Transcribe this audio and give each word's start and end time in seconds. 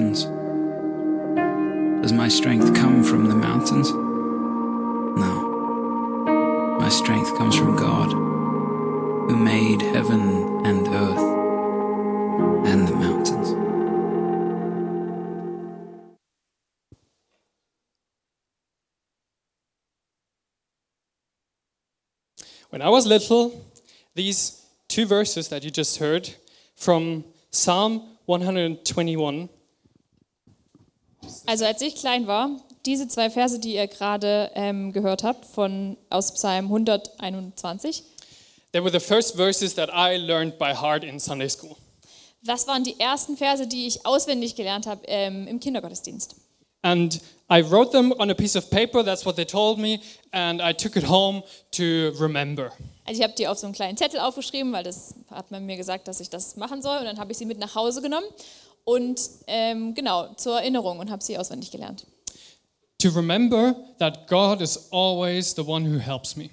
mountains. 0.00 0.24
Does 2.02 2.12
my 2.12 2.28
strength 2.28 2.74
come 2.74 3.04
from 3.04 3.28
the 3.28 3.34
mountains? 3.34 3.90
No. 5.18 5.48
My 6.80 6.88
strength 6.88 7.36
comes 7.36 7.54
from 7.56 7.76
God, 7.76 8.10
who 8.10 9.36
made 9.36 9.82
heaven 9.82 10.64
and 10.64 10.88
earth 10.88 11.18
and 12.66 12.88
the 12.88 12.96
mountains. 12.96 13.50
When 22.70 22.80
I 22.82 22.88
was 22.88 23.06
little, 23.06 23.66
these 24.14 24.64
two 24.88 25.04
verses 25.04 25.48
that 25.48 25.64
you 25.64 25.70
just 25.70 25.98
heard 25.98 26.30
from 26.76 27.24
Psalm 27.50 28.16
121, 28.26 29.48
Also 31.50 31.64
als 31.64 31.82
ich 31.82 31.96
klein 31.96 32.28
war, 32.28 32.48
diese 32.86 33.08
zwei 33.08 33.28
Verse, 33.28 33.58
die 33.58 33.74
ihr 33.74 33.88
gerade 33.88 34.52
ähm, 34.54 34.92
gehört 34.92 35.24
habt, 35.24 35.44
von, 35.44 35.96
aus 36.08 36.32
Psalm 36.34 36.66
121, 36.66 38.04
they 38.70 38.80
were 38.80 38.92
the 38.92 39.04
first 39.04 39.34
verses 39.34 39.74
that 39.74 39.90
I 39.92 40.16
learned 40.16 40.58
by 40.60 40.72
heart 40.72 41.02
in 41.02 41.18
Sunday 41.18 41.50
school. 41.50 41.74
das 42.44 42.68
waren 42.68 42.84
die 42.84 43.00
ersten 43.00 43.36
Verse, 43.36 43.66
die 43.66 43.88
ich 43.88 44.06
auswendig 44.06 44.54
gelernt 44.54 44.86
habe 44.86 45.00
ähm, 45.06 45.48
im 45.48 45.58
Kindergottesdienst. 45.58 46.36
And 46.82 47.20
I 47.50 47.62
wrote 47.68 47.90
them 47.90 48.12
on 48.12 48.30
a 48.30 48.34
piece 48.34 48.54
of 48.54 48.70
paper, 48.70 49.04
that's 49.04 49.26
what 49.26 49.34
they 49.34 49.44
told 49.44 49.78
me, 49.78 49.98
and 50.30 50.62
I 50.62 50.72
took 50.72 50.94
it 50.94 51.08
home 51.08 51.42
to 51.72 52.12
remember. 52.20 52.70
Also 53.06 53.22
ich 53.22 53.24
habe 53.24 53.34
die 53.36 53.48
auf 53.48 53.58
so 53.58 53.66
einen 53.66 53.74
kleinen 53.74 53.96
Zettel 53.96 54.20
aufgeschrieben, 54.20 54.72
weil 54.72 54.84
das 54.84 55.16
hat 55.32 55.50
man 55.50 55.66
mir 55.66 55.76
gesagt, 55.76 56.06
dass 56.06 56.20
ich 56.20 56.30
das 56.30 56.54
machen 56.54 56.80
soll. 56.80 56.98
Und 56.98 57.06
dann 57.06 57.18
habe 57.18 57.32
ich 57.32 57.38
sie 57.38 57.44
mit 57.44 57.58
nach 57.58 57.74
Hause 57.74 58.02
genommen 58.02 58.26
und 58.84 59.20
ähm, 59.46 59.94
genau 59.94 60.34
zur 60.34 60.60
Erinnerung 60.60 60.98
und 60.98 61.10
habe 61.10 61.22
sie 61.22 61.38
auswendig 61.38 61.70
gelernt. 61.70 62.06
To 63.00 63.08
remember 63.10 63.74
that 63.98 64.26
God 64.28 64.60
is 64.60 64.88
always 64.90 65.54
the 65.54 65.62
one 65.62 65.88
who 65.88 65.98
helps 65.98 66.36
me. 66.36 66.50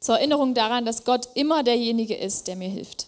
Zur 0.00 0.16
Erinnerung 0.16 0.54
daran, 0.54 0.84
dass 0.84 1.04
Gott 1.04 1.28
immer 1.34 1.62
derjenige 1.62 2.14
ist, 2.14 2.46
der 2.46 2.56
mir 2.56 2.68
hilft. 2.68 3.06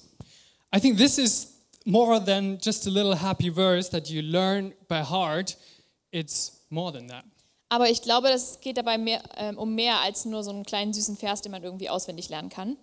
I 0.74 0.80
think 0.80 0.96
this 0.96 1.18
is 1.18 1.48
more 1.84 2.22
than 2.22 2.58
just 2.62 2.86
a 2.86 2.90
little 2.90 3.14
happy 3.14 3.50
verse 3.50 3.90
that 3.90 4.08
you 4.08 4.22
learn 4.22 4.72
by 4.88 5.02
heart. 5.02 5.56
It's 6.10 6.60
more 6.70 6.92
than 6.92 7.08
that. 7.08 7.24
Aber 7.68 7.90
ich 7.90 8.00
glaube, 8.02 8.28
es 8.28 8.60
geht 8.60 8.78
dabei 8.78 8.96
mehr, 8.96 9.22
ähm, 9.36 9.58
um 9.58 9.74
mehr 9.74 10.00
als 10.00 10.24
nur 10.24 10.42
so 10.44 10.50
einen 10.50 10.64
kleinen 10.64 10.92
süßen 10.92 11.16
Vers, 11.16 11.42
den 11.42 11.52
man 11.52 11.62
irgendwie 11.62 11.88
auswendig 11.88 12.28
lernen 12.28 12.48
kann. 12.48 12.76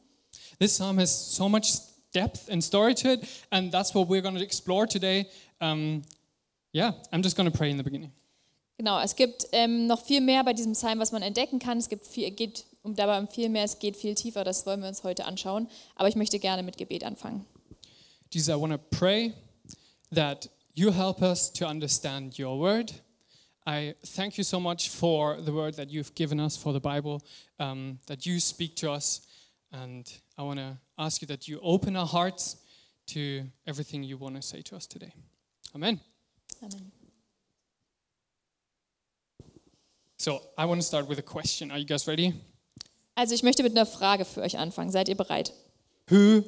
This 0.59 0.73
psalm 0.73 0.99
has 0.99 1.35
so 1.35 1.47
much 1.47 1.73
depth 2.13 2.49
and 2.49 2.63
story 2.63 2.93
to 2.95 3.13
it, 3.13 3.21
and 3.49 3.71
that's 3.71 3.95
what 3.95 4.09
we're 4.09 4.21
going 4.21 4.35
to 4.35 4.43
explore 4.43 4.85
today. 4.87 5.25
Um, 5.63 6.01
yeah, 6.73 6.91
I'm 7.13 7.21
just 7.21 7.37
going 7.37 7.49
to 7.49 7.57
pray 7.57 7.71
in 7.71 7.77
the 7.77 7.83
beginning. 7.83 8.11
Genau, 8.77 8.99
es 8.99 9.15
gibt 9.15 9.47
ähm, 9.53 9.87
noch 9.87 10.03
viel 10.03 10.19
mehr 10.19 10.43
bei 10.43 10.51
diesem 10.51 10.73
Psalm, 10.73 10.99
was 10.99 11.13
man 11.13 11.21
entdecken 11.21 11.59
kann. 11.59 11.77
Es 11.77 11.87
gibt 11.87 12.05
viel, 12.05 12.31
geht 12.31 12.65
um 12.81 12.95
dabei 12.95 13.17
um 13.17 13.27
viel 13.29 13.47
mehr, 13.47 13.63
es 13.63 13.79
geht 13.79 13.95
viel 13.95 14.13
tiefer. 14.13 14.43
Das 14.43 14.65
wollen 14.65 14.81
wir 14.81 14.89
uns 14.89 15.03
heute 15.03 15.25
anschauen. 15.25 15.69
Aber 15.95 16.09
ich 16.09 16.15
möchte 16.15 16.37
gerne 16.39 16.63
mit 16.63 16.77
Gebet 16.77 17.05
anfangen. 17.05 17.45
Jesus, 18.29 18.49
I 18.49 18.59
want 18.59 18.73
to 18.73 18.79
pray 18.97 19.33
that 20.13 20.49
you 20.73 20.91
help 20.91 21.21
us 21.21 21.53
to 21.53 21.65
understand 21.65 22.37
your 22.37 22.59
word. 22.59 22.91
I 23.65 23.95
thank 24.15 24.37
you 24.37 24.43
so 24.43 24.59
much 24.59 24.89
for 24.89 25.37
the 25.41 25.53
word 25.53 25.75
that 25.75 25.89
you've 25.89 26.13
given 26.15 26.39
us 26.39 26.57
for 26.57 26.73
the 26.73 26.81
Bible, 26.81 27.21
um, 27.59 27.99
that 28.07 28.25
you 28.25 28.39
speak 28.39 28.75
to 28.77 28.91
us. 28.91 29.21
And 29.71 30.11
I 30.37 30.41
want 30.41 30.59
to 30.59 30.77
ask 30.97 31.21
you 31.21 31.27
that 31.27 31.47
you 31.47 31.59
open 31.61 31.95
our 31.95 32.07
hearts 32.07 32.57
to 33.13 33.43
everything 33.65 34.03
you 34.03 34.17
want 34.17 34.35
to 34.35 34.41
say 34.41 34.61
to 34.63 34.75
us 34.75 34.87
today. 34.87 35.13
Amen. 35.73 35.99
Amen. 36.61 36.91
So 40.17 40.39
I 40.57 40.65
want 40.65 40.79
to 40.79 40.85
start 40.87 41.07
with 41.09 41.19
a 41.19 41.23
question. 41.23 41.71
Are 41.71 41.79
you 41.79 41.85
guys 41.85 42.07
ready? 42.07 42.33
Also 43.15 43.35
ich 43.35 43.43
möchte 43.43 43.63
mit 43.63 43.73
einer 43.73 43.85
Frage 43.85 44.25
für 44.25 44.41
euch 44.41 44.57
anfangen. 44.57 44.91
Seid 44.91 45.09
ihr 45.09 45.15
bereit? 45.15 45.53
Who 46.09 46.43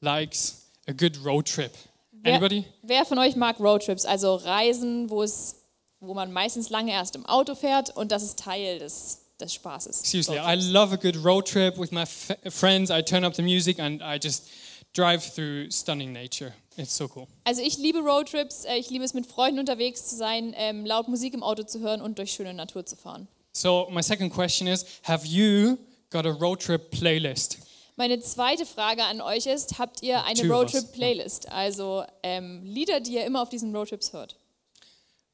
likes 0.00 0.70
a 0.86 0.92
good 0.92 1.24
road 1.24 1.46
trip? 1.46 1.72
Wer, 2.12 2.34
Anybody? 2.34 2.64
wer 2.82 3.04
von 3.04 3.18
euch 3.18 3.36
mag 3.36 3.60
Roadtrips, 3.60 4.04
also 4.04 4.34
Reisen, 4.34 5.08
wo, 5.08 5.22
es, 5.22 5.56
wo 6.00 6.14
man 6.14 6.32
meistens 6.32 6.68
lange 6.68 6.92
erst 6.92 7.14
im 7.16 7.24
Auto 7.26 7.54
fährt 7.54 7.96
und 7.96 8.10
das 8.10 8.22
ist 8.22 8.38
Teil 8.38 8.78
des, 8.78 9.20
des 9.40 9.54
Spaßes? 9.54 10.02
Seriously, 10.02 10.38
I 10.38 10.56
love 10.56 10.92
a 10.92 10.96
good 10.96 11.16
road 11.24 11.46
trip 11.46 11.78
with 11.78 11.92
my 11.92 12.04
friends. 12.50 12.90
I 12.90 13.02
turn 13.02 13.24
up 13.24 13.34
the 13.34 13.42
music 13.42 13.78
and 13.78 14.02
I 14.02 14.18
just 14.20 14.48
drive 14.94 15.22
through 15.22 15.70
stunning 15.70 16.12
nature. 16.12 16.52
It's 16.78 16.96
so 16.96 17.10
cool. 17.14 17.26
Also 17.44 17.60
ich 17.60 17.76
liebe 17.76 17.98
Roadtrips, 17.98 18.64
äh, 18.64 18.76
ich 18.76 18.88
liebe 18.88 19.04
es 19.04 19.12
mit 19.12 19.26
Freunden 19.26 19.58
unterwegs 19.58 20.06
zu 20.06 20.16
sein, 20.16 20.54
ähm, 20.56 20.86
laut 20.86 21.08
Musik 21.08 21.34
im 21.34 21.42
Auto 21.42 21.64
zu 21.64 21.80
hören 21.80 22.00
und 22.00 22.18
durch 22.18 22.32
schöne 22.32 22.54
Natur 22.54 22.86
zu 22.86 22.96
fahren. 22.96 23.26
So 23.52 23.88
my 23.90 24.02
second 24.02 24.32
question 24.32 24.68
is: 24.68 24.86
Have 25.02 25.26
you 25.26 25.76
got 26.10 26.24
a 26.24 26.30
road 26.30 26.60
trip 26.60 26.90
playlist? 26.90 27.58
Meine 27.96 28.20
zweite 28.20 28.64
Frage 28.64 29.02
an 29.02 29.20
euch 29.20 29.46
ist, 29.46 29.80
habt 29.80 30.04
ihr 30.04 30.22
eine 30.22 30.38
Two 30.38 30.46
us, 30.46 30.52
Roadtrip-Playlist? 30.52 31.50
Also 31.50 32.04
ähm, 32.22 32.62
Lieder, 32.62 33.00
die 33.00 33.14
ihr 33.14 33.26
immer 33.26 33.42
auf 33.42 33.48
diesen 33.48 33.74
Roadtrips 33.74 34.12
hört. 34.12 34.36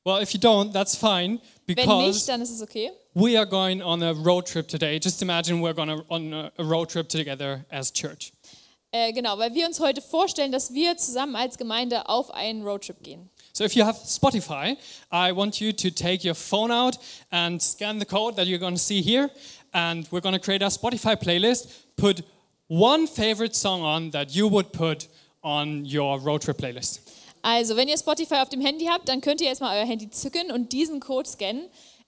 Well, 0.02 0.22
if 0.22 0.32
you 0.32 0.40
don't, 0.40 0.72
that's 0.72 0.96
fine 0.96 1.40
Wenn 1.66 2.06
nicht, 2.06 2.26
dann 2.26 2.40
ist 2.40 2.50
es 2.50 2.62
okay. 2.62 2.90
we 3.14 3.36
are 3.36 3.46
going 3.46 3.82
on 3.82 4.02
a 4.02 4.12
road 4.12 4.46
trip 4.46 4.66
today. 4.66 4.98
Just 4.98 5.20
imagine 5.20 5.60
we're 5.60 5.74
going 5.74 5.90
on 6.08 6.32
a, 6.32 6.52
a 6.56 6.64
road 6.64 6.88
trip 6.88 7.08
together 7.08 7.66
as 7.70 7.90
church. 7.90 8.32
Äh, 8.96 9.12
genau, 9.12 9.36
weil 9.38 9.52
wir 9.54 9.66
uns 9.66 9.80
heute 9.80 10.00
vorstellen, 10.00 10.52
dass 10.52 10.72
wir 10.72 10.96
zusammen 10.96 11.34
als 11.34 11.58
Gemeinde 11.58 12.08
auf 12.08 12.30
einen 12.32 12.62
Roadtrip 12.62 13.02
gehen. 13.02 13.28
So 13.52 13.64
if 13.64 13.74
you 13.74 13.84
have 13.84 13.98
Spotify, 14.06 14.76
I 15.10 15.34
want 15.34 15.58
you 15.58 15.72
to 15.72 15.90
take 15.90 16.24
your 16.24 16.36
phone 16.36 16.70
out 16.70 16.96
and 17.30 17.60
scan 17.60 17.98
the 17.98 18.06
code 18.06 18.36
that 18.36 18.46
you're 18.46 18.60
going 18.60 18.76
to 18.76 18.80
see 18.80 19.02
here, 19.02 19.30
and 19.72 20.06
we're 20.12 20.20
going 20.20 20.36
to 20.36 20.40
create 20.40 20.62
a 20.62 20.68
Spotify 20.68 21.16
playlist. 21.16 21.66
Put 21.96 22.22
one 22.68 23.08
favorite 23.08 23.56
song 23.56 23.82
on 23.82 24.12
that 24.12 24.32
you 24.32 24.48
would 24.48 24.72
put 24.72 25.08
on 25.42 25.84
your 25.84 26.20
road 26.20 26.42
trip 26.42 26.58
playlist. 26.58 27.00
Also, 27.42 27.74
wenn 27.74 27.88
ihr 27.88 27.98
Spotify 27.98 28.36
auf 28.42 28.48
dem 28.48 28.60
Handy 28.60 28.84
habt, 28.84 29.08
dann 29.08 29.20
könnt 29.20 29.40
ihr 29.40 29.48
jetzt 29.48 29.60
mal 29.60 29.76
euer 29.76 29.86
Handy 29.86 30.08
zücken 30.08 30.52
und 30.52 30.72
diesen 30.72 31.00
Code 31.00 31.28
scannen. 31.28 31.64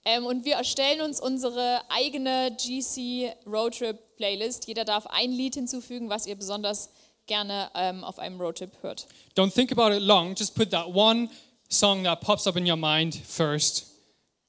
Ähm, 0.07 0.25
und 0.25 0.45
wir 0.45 0.55
erstellen 0.55 1.01
uns 1.01 1.19
unsere 1.19 1.81
eigene 1.89 2.55
GC 2.55 3.35
Roadtrip 3.45 4.15
Playlist. 4.15 4.65
Jeder 4.65 4.85
darf 4.85 5.05
ein 5.07 5.33
Lied 5.33 5.55
hinzufügen, 5.55 6.09
was 6.09 6.25
ihr 6.25 6.37
besonders 6.37 6.89
gerne 7.25 7.69
ähm, 7.75 8.05
auf 8.05 8.17
einem 8.17 8.39
Roadtrip 8.39 8.71
hört. 8.81 9.05
Don't 9.35 9.53
think 9.53 9.69
about 9.69 9.93
it 9.93 10.01
long. 10.01 10.33
Just 10.33 10.55
put 10.55 10.71
that 10.71 10.87
one 10.87 11.27
song 11.67 12.05
that 12.05 12.21
pops 12.21 12.47
up 12.47 12.55
in 12.55 12.65
your 12.65 12.77
mind 12.77 13.15
first. 13.15 13.85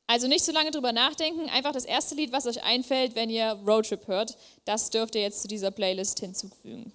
Also 0.06 0.28
nicht 0.28 0.44
so 0.44 0.52
lange 0.52 0.70
drüber 0.70 0.92
nachdenken, 0.92 1.50
einfach 1.50 1.72
das 1.72 1.84
erste 1.84 2.14
Lied, 2.14 2.30
was 2.30 2.46
euch 2.46 2.62
einfällt, 2.62 3.16
wenn 3.16 3.28
ihr 3.28 3.58
Roadtrip 3.66 4.06
hört, 4.06 4.38
das 4.64 4.90
dürft 4.90 5.16
ihr 5.16 5.22
jetzt 5.22 5.42
zu 5.42 5.48
dieser 5.48 5.72
Playlist 5.72 6.20
hinzufügen. 6.20 6.92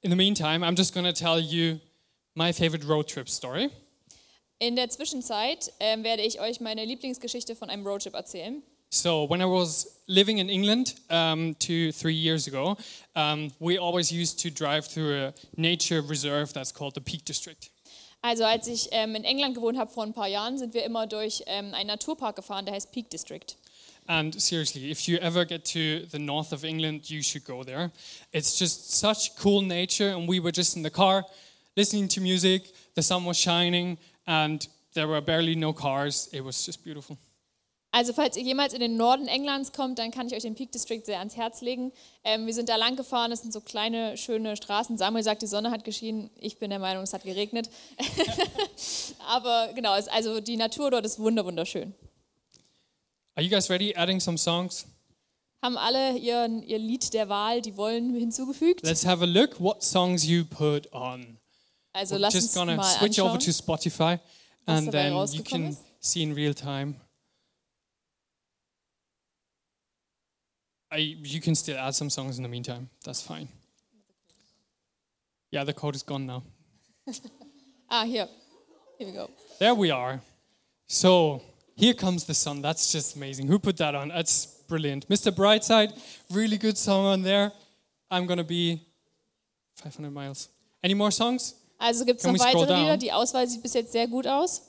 In 0.00 0.10
the 0.10 0.16
meantime, 0.16 0.66
I'm 0.66 0.78
just 0.78 0.94
going 0.94 1.04
to 1.04 1.12
tell 1.12 1.38
you 1.38 1.78
my 2.34 2.54
favorite 2.54 2.86
road 2.88 3.06
trip 3.06 3.28
story. 3.28 3.68
In 4.60 4.74
der 4.74 4.90
Zwischenzeit 4.90 5.72
ähm, 5.78 6.02
werde 6.02 6.22
ich 6.22 6.40
euch 6.40 6.60
meine 6.60 6.84
Lieblingsgeschichte 6.84 7.54
von 7.54 7.70
einem 7.70 7.86
Roadtrip 7.86 8.14
erzählen. 8.14 8.60
So 8.90 9.28
when 9.28 9.40
I 9.40 9.44
was 9.44 10.00
living 10.06 10.38
in 10.38 10.48
England 10.48 10.96
um, 11.10 11.54
two, 11.60 11.92
three 11.92 12.14
years 12.14 12.48
ago, 12.48 12.76
um, 13.14 13.52
we 13.60 13.78
always 13.78 14.10
used 14.10 14.40
to 14.42 14.50
drive 14.50 14.88
through 14.88 15.12
a 15.12 15.34
nature 15.56 16.00
reserve 16.00 16.52
that's 16.52 16.72
called 16.72 16.94
the 16.94 17.00
Peak 17.00 17.24
District. 17.24 17.70
Also 18.20 18.44
als 18.44 18.66
ich 18.66 18.88
ähm, 18.90 19.14
in 19.14 19.22
England 19.22 19.54
gewohnt 19.54 19.78
habe 19.78 19.92
vor 19.92 20.02
ein 20.02 20.12
paar 20.12 20.26
Jahren, 20.26 20.58
sind 20.58 20.74
wir 20.74 20.84
immer 20.84 21.06
durch 21.06 21.44
ähm, 21.46 21.72
einen 21.74 21.86
Naturpark 21.86 22.34
gefahren, 22.34 22.64
der 22.64 22.74
heißt 22.74 22.90
Peak 22.90 23.10
District. 23.10 23.56
And 24.06 24.40
seriously, 24.40 24.90
if 24.90 25.06
you 25.06 25.18
ever 25.18 25.44
get 25.44 25.64
to 25.66 26.08
the 26.10 26.18
north 26.18 26.52
of 26.52 26.64
England, 26.64 27.08
you 27.10 27.22
should 27.22 27.44
go 27.44 27.62
there. 27.62 27.92
It's 28.32 28.58
just 28.58 28.90
such 28.98 29.36
cool 29.40 29.62
nature, 29.62 30.16
and 30.16 30.26
we 30.28 30.40
were 30.40 30.50
just 30.50 30.76
in 30.76 30.82
the 30.82 30.90
car 30.90 31.24
listening 31.78 32.08
to 32.08 32.20
music, 32.20 32.72
the 32.96 33.02
sun 33.02 33.24
was 33.24 33.36
shining, 33.36 33.96
and 34.28 34.68
there 34.94 35.08
were 35.08 35.20
barely 35.20 35.56
no 35.56 35.72
cars. 35.72 36.28
It 36.32 36.44
was 36.44 36.64
just 36.64 36.84
beautiful. 36.84 37.16
Also 37.90 38.12
falls 38.12 38.36
ihr 38.36 38.42
jemals 38.42 38.74
in 38.74 38.80
den 38.80 38.98
Norden 38.98 39.26
Englands 39.28 39.72
kommt, 39.72 39.98
dann 39.98 40.10
kann 40.10 40.26
ich 40.26 40.34
euch 40.34 40.42
den 40.42 40.54
Peak 40.54 40.70
District 40.70 41.04
sehr 41.04 41.18
ans 41.20 41.36
Herz 41.36 41.62
legen. 41.62 41.90
Ähm, 42.22 42.46
wir 42.46 42.52
sind 42.52 42.68
da 42.68 42.76
lang 42.76 42.96
gefahren, 42.96 43.32
es 43.32 43.40
sind 43.40 43.52
so 43.52 43.62
kleine, 43.62 44.18
schöne 44.18 44.56
Straßen. 44.56 44.98
Samuel 44.98 45.24
sagt, 45.24 45.40
die 45.40 45.46
Sonne 45.46 45.70
hat 45.70 45.84
geschienen. 45.84 46.30
Ich 46.38 46.58
bin 46.58 46.68
der 46.68 46.78
Meinung, 46.78 47.02
es 47.02 47.14
hat 47.14 47.22
geregnet. 47.24 47.70
Aber 49.26 49.72
genau, 49.74 49.96
es, 49.96 50.06
also 50.06 50.40
die 50.40 50.58
Natur 50.58 50.90
dort 50.90 51.06
ist 51.06 51.18
wunder 51.18 51.46
wunderschön. 51.46 51.94
Are 53.34 53.42
you 53.42 53.50
guys 53.50 53.70
ready? 53.70 53.94
Adding 53.96 54.20
some 54.20 54.36
songs? 54.36 54.86
Haben 55.62 55.78
alle 55.78 56.18
ihr, 56.18 56.46
ihr 56.66 56.78
Lied 56.78 57.14
der 57.14 57.30
Wahl, 57.30 57.62
die 57.62 57.76
wollen, 57.76 58.14
hinzugefügt? 58.14 58.84
Let's 58.84 59.06
have 59.06 59.24
a 59.24 59.26
look 59.26 59.58
what 59.58 59.82
songs 59.82 60.26
you 60.26 60.44
put 60.44 60.92
on. 60.92 61.38
Also 61.94 62.18
We're 62.18 62.30
just 62.30 62.54
gonna 62.54 62.76
mal 62.76 62.84
switch 62.84 63.18
over 63.18 63.38
to 63.38 63.50
Spotify, 63.50 64.20
and 64.66 64.92
then 64.92 65.12
you 65.32 65.42
can 65.42 65.66
ist. 65.66 65.82
see 66.00 66.22
in 66.22 66.34
real 66.34 66.54
time. 66.54 66.96
I, 70.90 70.96
you 70.96 71.40
can 71.40 71.54
still 71.54 71.76
add 71.76 71.94
some 71.94 72.08
songs 72.08 72.38
in 72.38 72.42
the 72.42 72.48
meantime. 72.48 72.88
That's 73.04 73.20
fine. 73.20 73.48
Yeah, 75.50 75.64
the 75.64 75.74
code 75.74 75.94
is 75.94 76.02
gone 76.02 76.26
now. 76.26 76.42
Ah, 77.90 78.04
hier. 78.04 78.28
Here 78.98 79.06
we 79.06 79.14
go. 79.14 79.30
There 79.58 79.74
we 79.74 79.90
are. 79.90 80.20
So 80.88 81.40
here 81.74 81.94
comes 81.94 82.24
the 82.24 82.34
sun. 82.34 82.60
That's 82.60 82.92
just 82.92 83.16
amazing. 83.16 83.46
Who 83.46 83.58
put 83.58 83.78
that 83.78 83.94
on? 83.94 84.08
That's 84.08 84.44
brilliant. 84.68 85.08
Mr. 85.08 85.32
Brightside, 85.32 85.98
really 86.30 86.58
good 86.58 86.76
song 86.76 87.06
on 87.06 87.22
there. 87.22 87.50
I'm 88.10 88.26
gonna 88.26 88.44
be 88.44 88.82
500 89.76 90.10
miles. 90.10 90.50
Any 90.82 90.92
more 90.92 91.10
songs? 91.10 91.54
Also 91.78 92.04
gibt 92.04 92.20
es 92.20 92.26
noch 92.26 92.38
weitere 92.38 92.74
Lieder. 92.80 92.96
Die 92.96 93.12
Auswahl 93.12 93.46
sieht 93.46 93.62
bis 93.62 93.74
jetzt 93.74 93.92
sehr 93.92 94.06
gut 94.08 94.26
aus. 94.26 94.62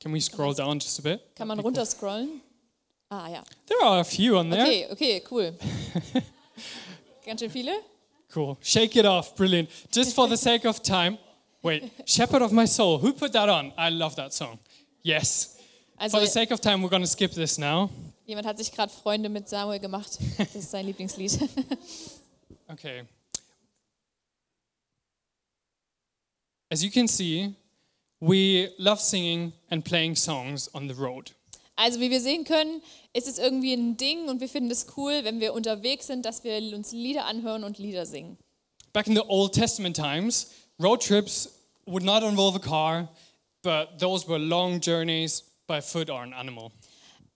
Can 0.00 0.12
we 0.12 0.20
scroll 0.20 0.54
down 0.54 0.78
just 0.78 0.98
a 0.98 1.02
bit? 1.02 1.20
Kann 1.34 1.48
man 1.48 1.58
runterscrollen? 1.58 2.42
Ah 3.08 3.28
ja. 3.28 3.42
There 3.66 3.80
are 3.82 4.00
a 4.00 4.04
few 4.04 4.36
on 4.36 4.50
there. 4.50 4.64
Okay, 4.64 4.86
okay, 4.90 5.22
cool. 5.30 5.54
Ganz 7.24 7.40
schön 7.40 7.50
viele. 7.50 7.72
Cool. 8.34 8.56
Shake 8.62 8.96
it 8.96 9.06
off. 9.06 9.34
Brilliant. 9.34 9.70
Just 9.90 10.14
for 10.14 10.28
the 10.28 10.36
sake 10.36 10.68
of 10.68 10.82
time. 10.82 11.16
Wait, 11.62 11.90
Shepherd 12.04 12.42
of 12.42 12.52
My 12.52 12.66
Soul. 12.66 12.98
Who 12.98 13.12
put 13.14 13.32
that 13.32 13.48
on? 13.48 13.72
I 13.78 13.88
love 13.88 14.14
that 14.16 14.34
song. 14.34 14.58
Yes. 15.02 15.56
Also 15.96 16.18
For 16.18 16.20
the 16.20 16.30
sake 16.30 16.50
of 16.52 16.60
time, 16.60 16.82
we're 16.82 16.90
going 16.90 17.02
to 17.02 17.08
skip 17.08 17.32
this 17.32 17.56
now. 17.56 17.88
jemand 18.26 18.46
hat 18.46 18.58
sich 18.58 18.70
gerade 18.72 18.92
Freunde 18.92 19.28
mit 19.30 19.48
Samuel 19.48 19.78
gemacht. 19.80 20.18
Das 20.36 20.54
ist 20.54 20.70
sein 20.70 20.86
Lieblingslied. 20.86 21.38
Okay. 22.66 23.04
As 26.74 26.82
you 26.82 26.90
can 26.90 27.06
see, 27.06 27.54
we 28.20 28.68
love 28.80 29.00
singing 29.00 29.52
and 29.70 29.84
playing 29.84 30.16
songs 30.16 30.68
on 30.74 30.88
the 30.88 30.94
road. 30.94 31.30
Also 31.76 32.00
wie 32.00 32.10
wir 32.10 32.20
sehen 32.20 32.42
können, 32.42 32.82
ist 33.12 33.28
es 33.28 33.38
irgendwie 33.38 33.74
ein 33.74 33.96
Ding 33.96 34.28
und 34.28 34.40
wir 34.40 34.48
finden 34.48 34.72
es 34.72 34.84
cool, 34.96 35.22
wenn 35.22 35.38
wir 35.38 35.54
unterwegs 35.54 36.08
sind, 36.08 36.26
dass 36.26 36.42
wir 36.42 36.56
uns 36.74 36.90
Lieder 36.90 37.26
anhören 37.26 37.62
und 37.62 37.78
Lieder 37.78 38.06
singen. 38.06 38.38
Back 38.92 39.06
in 39.06 39.14
the 39.14 39.22
Old 39.28 39.52
Testament 39.52 39.94
times, 39.94 40.50
road 40.80 41.00
trips 41.00 41.48
would 41.86 42.02
not 42.02 42.24
involve 42.24 42.56
a 42.56 42.58
car, 42.58 43.08
but 43.62 43.96
those 44.00 44.26
were 44.26 44.40
long 44.40 44.80
journeys 44.80 45.44
by 45.68 45.80
foot 45.80 46.10
or 46.10 46.22
an 46.22 46.32
animal. 46.32 46.72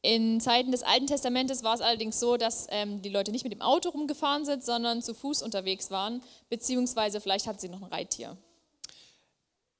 In 0.03 0.41
Zeiten 0.41 0.73
des 0.73 0.83
Alten 0.83 1.07
Testamentes 1.07 1.63
war 1.63 1.77
es 1.77 1.81
allerdings 1.81 2.19
so, 2.19 2.37
dass 2.37 2.67
ähm, 2.71 3.03
die 3.03 3.09
Leute 3.09 3.31
nicht 3.31 3.45
mit 3.45 3.53
dem 3.53 3.63
Auto 3.63 3.91
rumgefahren 3.91 4.45
sind, 4.45 4.65
sondern 4.65 5.01
zu 5.01 5.15
Fuß 5.15 5.43
unterwegs 5.43 5.93
waren, 5.93 6.25
beziehungsweise 6.49 7.21
vielleicht 7.21 7.47
hatten 7.47 7.61
sie 7.61 7.69
noch 7.69 7.83
ein 7.83 7.89
Reittier. 7.89 8.37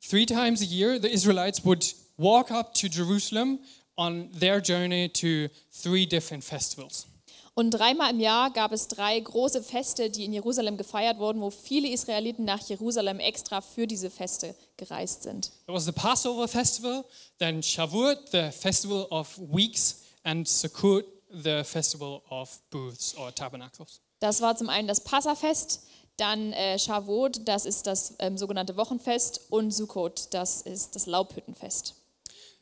Three 0.01 0.27
times 0.27 0.63
a 0.63 0.67
year, 0.67 0.99
the 1.01 1.13
Israelites 1.13 1.65
would 1.65 1.85
walk 2.17 2.51
up 2.51 2.75
to 2.75 2.89
Jerusalem 2.89 3.61
on 3.97 4.31
their 4.33 4.61
journey 4.61 5.09
to 5.09 5.49
three 5.73 6.07
different 6.07 6.45
festivals. 6.45 7.07
Und 7.55 7.73
dreimal 7.73 8.13
im 8.13 8.21
Jahr 8.21 8.53
gab 8.53 8.71
es 8.71 8.87
drei 8.87 9.19
große 9.19 9.65
Feste, 9.65 10.11
die 10.11 10.25
in 10.25 10.33
Jerusalem 10.33 10.77
gefeiert 10.77 11.19
wurden, 11.19 11.41
wo 11.41 11.51
viele 11.51 11.89
Israeliten 11.89 12.45
nach 12.45 12.61
Jerusalem 12.69 13.19
extra 13.19 13.61
für 13.61 13.89
diese 13.89 14.11
Feste 14.11 14.55
gereist 14.77 15.25
sind. 15.25 15.51
There 15.67 15.75
was 15.75 15.85
the 15.85 15.91
Passover 15.91 16.47
festival, 16.47 17.05
then 17.41 17.61
Shavuot, 17.61 18.31
the 18.31 18.53
festival 18.53 19.09
of 19.11 19.37
weeks, 19.39 20.05
and 20.23 20.47
Sukkot, 20.47 21.05
the 21.31 21.65
festival 21.65 22.23
of 22.31 22.61
booths 22.71 23.17
or 23.17 23.35
tabernacles. 23.35 24.01
Das 24.21 24.41
war 24.41 24.57
zum 24.57 24.69
einen 24.69 24.87
das 24.87 25.03
Passafest, 25.03 25.83
dann 26.19 26.53
äh, 26.53 26.79
Shavuot, 26.79 27.49
das 27.49 27.65
ist 27.65 27.87
das 27.87 28.15
ähm, 28.19 28.37
sogenannte 28.37 28.77
Wochenfest, 28.77 29.41
und 29.51 29.71
Sukkot, 29.71 30.29
das 30.31 30.63
ist 30.63 30.95
das 30.95 31.07
Laubhüttenfest. 31.07 31.95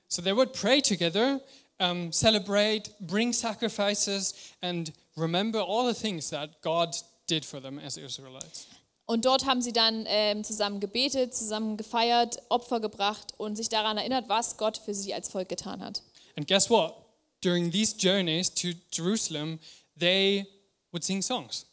So 0.08 0.22
they 0.22 0.36
would 0.36 0.52
pray 0.52 0.80
together, 0.80 1.40
um, 1.80 2.12
celebrate, 2.12 2.90
bring 3.00 3.32
sacrifices, 3.32 4.34
and 4.60 4.92
remember 5.16 5.60
all 5.66 5.92
the 5.92 5.98
things 5.98 6.30
that 6.30 6.62
God 6.62 6.94
did 7.28 7.44
for 7.44 7.60
them 7.60 7.78
as 7.78 7.96
Israelites. 7.96 8.66
Und 9.06 9.24
dort 9.24 9.46
haben 9.46 9.62
sie 9.62 9.72
dann 9.72 10.04
ähm, 10.08 10.42
zusammen 10.42 10.80
gebetet, 10.80 11.34
zusammen 11.34 11.76
gefeiert, 11.76 12.42
Opfer 12.48 12.80
gebracht 12.80 13.34
und 13.36 13.56
sich 13.56 13.68
daran 13.68 13.98
erinnert, 13.98 14.28
was 14.28 14.56
Gott 14.56 14.78
für 14.78 14.94
sie 14.94 15.14
als 15.14 15.28
Volk 15.28 15.48
getan 15.48 15.80
hat. 15.80 16.02
And 16.36 16.46
guess 16.46 16.68
what? 16.68 16.94
During 17.40 17.70
these 17.70 17.94
journeys 17.96 18.52
to 18.52 18.68
Jerusalem, 18.92 19.60
they 19.98 20.46
would 20.92 21.04
sing 21.04 21.22
songs. 21.22 21.66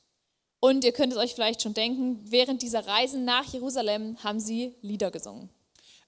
Und 0.63 0.86
ihr 0.86 0.94
könnt 0.94 1.12
es 1.12 1.19
euch 1.19 1.33
vielleicht 1.33 1.62
schon 1.62 1.74
denken, 1.74 2.21
während 2.24 2.62
dieser 2.62 2.88
Reisen 2.88 3.25
nach 3.25 3.51
Jerusalem 3.51 4.15
haben 4.24 4.39
sie 4.39 4.74
Lieder 4.81 5.12
gesungen. 5.12 5.50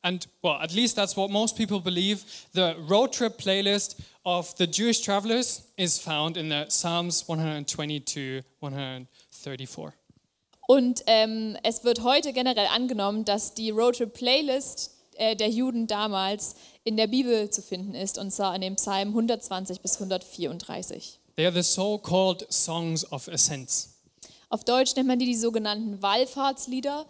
And, 0.01 0.29
well, 0.41 0.55
at 0.61 0.71
least 0.71 0.95
that's 0.95 1.17
what 1.17 1.29
most 1.29 1.57
people 1.57 1.81
believe. 1.81 2.23
The 2.53 2.73
road 2.87 3.11
trip 3.11 3.35
playlist 3.35 3.97
of 4.23 4.55
the 4.57 4.63
Jewish 4.63 5.01
travelers 5.01 5.63
is 5.75 5.99
found 5.99 6.37
in 6.37 6.49
the 6.49 6.67
Psalms 6.69 7.27
120 7.27 7.99
to 8.05 8.47
134. 8.61 9.91
Und 10.67 11.03
ähm, 11.05 11.57
es 11.63 11.83
wird 11.83 12.03
heute 12.03 12.31
generell 12.31 12.67
angenommen, 12.67 13.25
dass 13.25 13.55
die 13.55 13.71
Roadtrip-Playlist 13.71 14.91
äh, 15.17 15.35
der 15.35 15.49
Juden 15.49 15.87
damals 15.87 16.55
in 16.85 16.95
der 16.95 17.07
Bibel 17.07 17.49
zu 17.49 17.61
finden 17.61 17.93
ist, 17.93 18.17
und 18.17 18.31
zwar 18.31 18.55
in 18.55 18.61
dem 18.61 18.77
Psalm 18.77 19.09
120 19.09 19.81
bis 19.81 19.95
134. 19.95 21.19
They 21.35 21.45
are 21.45 21.53
the 21.53 21.61
so 21.61 21.97
called 21.97 22.47
songs 22.49 23.03
of 23.11 23.27
ascents. 23.27 23.94
Auf 24.55 24.63
Deutsch 24.63 24.95
nennt 24.95 25.09
man 25.09 25.19
die 25.19 25.25
die 25.25 25.35
sogenannten 25.35 26.01
Wallfahrtslieder. 26.01 27.05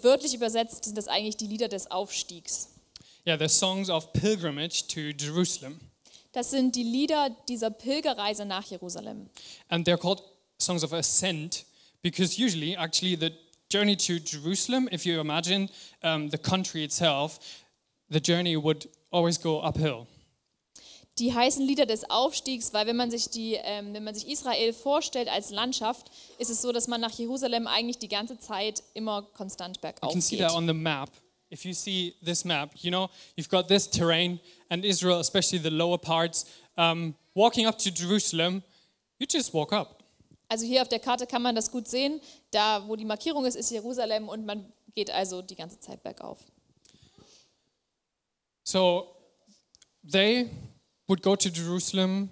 Wörtlich 0.00 0.32
übersetzt 0.32 0.86
sind 0.86 0.96
das 0.96 1.08
eigentlich 1.08 1.36
die 1.36 1.46
Lieder 1.46 1.68
des 1.68 1.90
Aufstiegs. 1.90 2.70
Yeah, 3.26 3.36
the 3.36 3.48
songs 3.54 3.90
of 3.90 4.14
pilgrimage 4.14 4.86
to 4.86 5.00
Jerusalem. 5.22 5.78
Das 6.32 6.52
sind 6.52 6.74
die 6.74 6.84
Lieder 6.84 7.36
dieser 7.50 7.68
Pilgerreise 7.68 8.46
nach 8.46 8.64
Jerusalem. 8.64 9.28
And 9.68 9.86
they're 9.86 9.98
called 9.98 10.22
songs 10.58 10.82
of 10.82 10.94
ascent 10.94 11.66
because 12.00 12.42
usually, 12.42 12.74
actually, 12.74 13.14
the 13.14 13.32
journey 13.70 13.94
to 13.98 14.14
Jerusalem, 14.14 14.88
if 14.90 15.04
you 15.04 15.20
imagine 15.20 15.68
um, 16.02 16.30
the 16.30 16.38
country 16.38 16.82
itself, 16.82 17.38
the 18.10 18.22
journey 18.22 18.56
would 18.56 18.88
always 19.10 19.38
go 19.38 19.60
uphill. 19.60 20.06
Die 21.18 21.32
heißen 21.32 21.64
Lieder 21.66 21.86
des 21.86 22.10
Aufstiegs, 22.10 22.74
weil 22.74 22.86
wenn 22.86 22.96
man 22.96 23.10
sich 23.10 23.30
die, 23.30 23.54
ähm, 23.54 23.94
wenn 23.94 24.04
man 24.04 24.14
sich 24.14 24.28
Israel 24.28 24.74
vorstellt 24.74 25.28
als 25.28 25.50
Landschaft, 25.50 26.10
ist 26.38 26.50
es 26.50 26.60
so, 26.60 26.72
dass 26.72 26.88
man 26.88 27.00
nach 27.00 27.12
Jerusalem 27.12 27.66
eigentlich 27.66 27.98
die 27.98 28.08
ganze 28.08 28.38
Zeit 28.38 28.82
immer 28.92 29.22
konstant 29.22 29.76
You 29.76 29.80
bergauf 29.80 30.12
can 30.12 30.20
see 30.20 30.36
geht. 30.36 30.46
that 30.46 30.54
on 30.54 30.66
the 30.66 30.74
map. 30.74 31.10
If 31.50 31.64
you 31.64 31.72
see 31.72 32.14
this 32.22 32.44
map, 32.44 32.74
you 32.76 32.90
know, 32.90 33.08
you've 33.36 33.48
got 33.48 33.68
this 33.68 33.88
terrain, 33.88 34.40
and 34.68 34.84
Israel, 34.84 35.20
especially 35.20 35.62
the 35.62 35.70
lower 35.70 35.96
parts, 35.96 36.44
um, 36.76 37.14
walking 37.34 37.66
up 37.66 37.78
to 37.78 37.90
Jerusalem, 37.90 38.62
you 39.18 39.26
just 39.30 39.54
walk 39.54 39.72
up. 39.72 40.02
Also 40.48 40.66
hier 40.66 40.82
auf 40.82 40.88
der 40.88 40.98
Karte 40.98 41.26
kann 41.26 41.40
man 41.42 41.54
das 41.54 41.70
gut 41.70 41.88
sehen. 41.88 42.20
Da, 42.50 42.86
wo 42.86 42.94
die 42.94 43.04
Markierung 43.04 43.46
ist, 43.46 43.54
ist 43.54 43.70
Jerusalem 43.70 44.28
und 44.28 44.44
man 44.44 44.70
geht 44.94 45.10
also 45.10 45.40
die 45.40 45.56
ganze 45.56 45.80
Zeit 45.80 46.02
bergauf. 46.02 46.38
So 48.64 49.14
they 50.10 50.50
would 51.08 51.22
go 51.22 51.36
to 51.36 51.50
Jerusalem, 51.50 52.30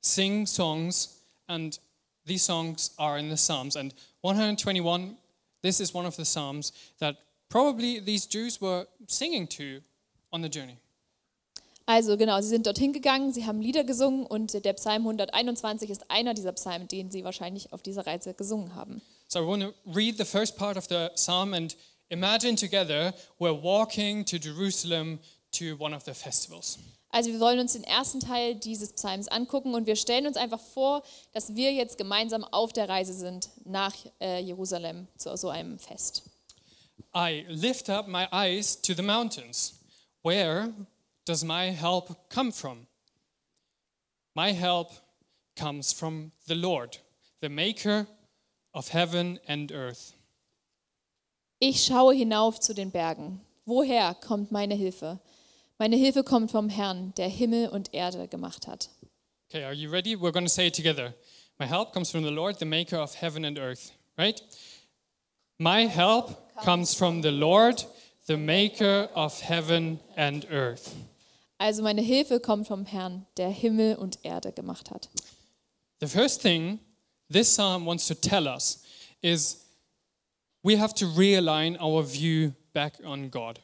sing 0.00 0.46
songs, 0.46 1.20
and 1.48 1.78
these 2.26 2.42
songs 2.42 2.90
are 2.98 3.18
in 3.18 3.28
the 3.28 3.36
Psalms. 3.36 3.76
And 3.76 3.94
121, 4.22 5.16
this 5.62 5.80
is 5.80 5.94
one 5.94 6.06
of 6.06 6.16
the 6.16 6.24
Psalms 6.24 6.72
that 6.98 7.16
probably 7.48 8.00
these 8.00 8.26
Jews 8.26 8.60
were 8.60 8.86
singing 9.06 9.46
to 9.48 9.80
on 10.32 10.42
the 10.42 10.48
journey. 10.48 10.76
Also 11.86 12.16
genau, 12.16 12.40
sie 12.40 12.48
sind 12.48 12.66
dorthin 12.66 12.92
gegangen, 12.92 13.32
sie 13.32 13.46
haben 13.46 13.60
Lieder 13.60 13.82
gesungen 13.82 14.24
und 14.24 14.64
der 14.64 14.72
Psalm 14.74 15.02
121 15.02 15.90
ist 15.90 16.08
einer 16.08 16.34
dieser 16.34 16.52
Psalmen, 16.52 16.86
den 16.86 17.10
sie 17.10 17.24
wahrscheinlich 17.24 17.72
auf 17.72 17.82
dieser 17.82 18.06
Reise 18.06 18.32
gesungen 18.32 18.76
haben. 18.76 19.02
So 19.26 19.40
I 19.40 19.46
want 19.46 19.62
to 19.62 19.74
read 19.92 20.16
the 20.16 20.24
first 20.24 20.56
part 20.56 20.76
of 20.76 20.86
the 20.88 21.08
psalm 21.16 21.52
and 21.52 21.76
imagine 22.08 22.54
together 22.54 23.12
we're 23.40 23.60
walking 23.60 24.24
to 24.26 24.38
Jerusalem 24.38 25.18
to 25.52 25.76
one 25.80 25.92
of 25.92 26.04
the 26.04 26.14
festivals. 26.14 26.78
Also 27.10 27.30
wir 27.30 27.40
wollen 27.40 27.58
uns 27.58 27.72
den 27.72 27.84
ersten 27.84 28.20
Teil 28.20 28.54
dieses 28.54 28.92
Psalms 28.92 29.26
angucken 29.26 29.74
und 29.74 29.86
wir 29.86 29.96
stellen 29.96 30.26
uns 30.26 30.36
einfach 30.36 30.60
vor, 30.60 31.02
dass 31.32 31.56
wir 31.56 31.72
jetzt 31.72 31.98
gemeinsam 31.98 32.44
auf 32.44 32.72
der 32.72 32.88
Reise 32.88 33.12
sind 33.12 33.50
nach 33.64 33.94
äh, 34.20 34.40
Jerusalem 34.40 35.08
zu 35.16 35.36
so 35.36 35.48
einem 35.48 35.78
Fest. 35.78 36.22
I 37.14 37.44
lift 37.48 37.90
up 37.90 38.06
my 38.06 38.26
eyes 38.30 38.80
to 38.80 38.94
the 38.94 39.02
mountains. 39.02 39.80
Where 40.22 40.72
does 41.24 41.42
my 41.42 41.72
help 41.72 42.30
come 42.32 42.52
from? 42.52 42.86
My 44.34 44.52
help 44.52 44.90
comes 45.56 45.92
from 45.92 46.30
the 46.46 46.54
Lord, 46.54 47.00
the 47.40 47.48
maker 47.48 48.06
of 48.72 48.92
heaven 48.92 49.40
and 49.48 49.72
earth. 49.72 50.14
Ich 51.58 51.84
schaue 51.84 52.14
hinauf 52.14 52.60
zu 52.60 52.72
den 52.72 52.90
Bergen. 52.90 53.40
Woher 53.66 54.14
kommt 54.14 54.52
meine 54.52 54.74
Hilfe? 54.74 55.18
Meine 55.80 55.96
Hilfe 55.96 56.22
kommt 56.24 56.50
vom 56.50 56.68
Herrn, 56.68 57.14
der 57.16 57.30
Himmel 57.30 57.70
und 57.70 57.94
Erde 57.94 58.28
gemacht 58.28 58.66
hat. 58.66 58.90
Okay, 59.48 59.64
are 59.64 59.72
you 59.72 59.90
ready? 59.90 60.14
We're 60.14 60.30
going 60.30 60.44
to 60.44 60.52
say 60.52 60.66
it 60.66 60.74
together. 60.74 61.14
My 61.58 61.66
help 61.66 61.94
comes 61.94 62.10
from 62.10 62.22
the 62.22 62.30
Lord, 62.30 62.58
the 62.58 62.66
maker 62.66 62.98
of 62.98 63.14
heaven 63.14 63.46
and 63.46 63.58
earth, 63.58 63.92
right? 64.18 64.42
My 65.58 65.86
help 65.86 66.36
comes 66.62 66.94
from 66.94 67.22
the 67.22 67.30
Lord, 67.30 67.86
the 68.26 68.36
maker 68.36 69.08
of 69.14 69.40
heaven 69.40 70.00
and 70.18 70.44
earth. 70.50 70.94
Also 71.58 71.82
meine 71.82 72.02
Hilfe 72.02 72.40
kommt 72.40 72.66
vom 72.66 72.84
Herrn, 72.84 73.24
der 73.38 73.48
Himmel 73.48 73.94
und 73.96 74.18
Erde 74.22 74.52
gemacht 74.52 74.90
hat. 74.90 75.08
The 76.00 76.08
first 76.08 76.42
thing 76.42 76.78
this 77.30 77.48
psalm 77.48 77.86
wants 77.86 78.06
to 78.08 78.14
tell 78.14 78.46
us 78.46 78.84
is 79.22 79.64
we 80.62 80.76
have 80.76 80.92
to 80.96 81.06
realign 81.06 81.80
our 81.80 82.02
view 82.02 82.52
back 82.74 83.00
on 83.02 83.30
God. 83.30 83.60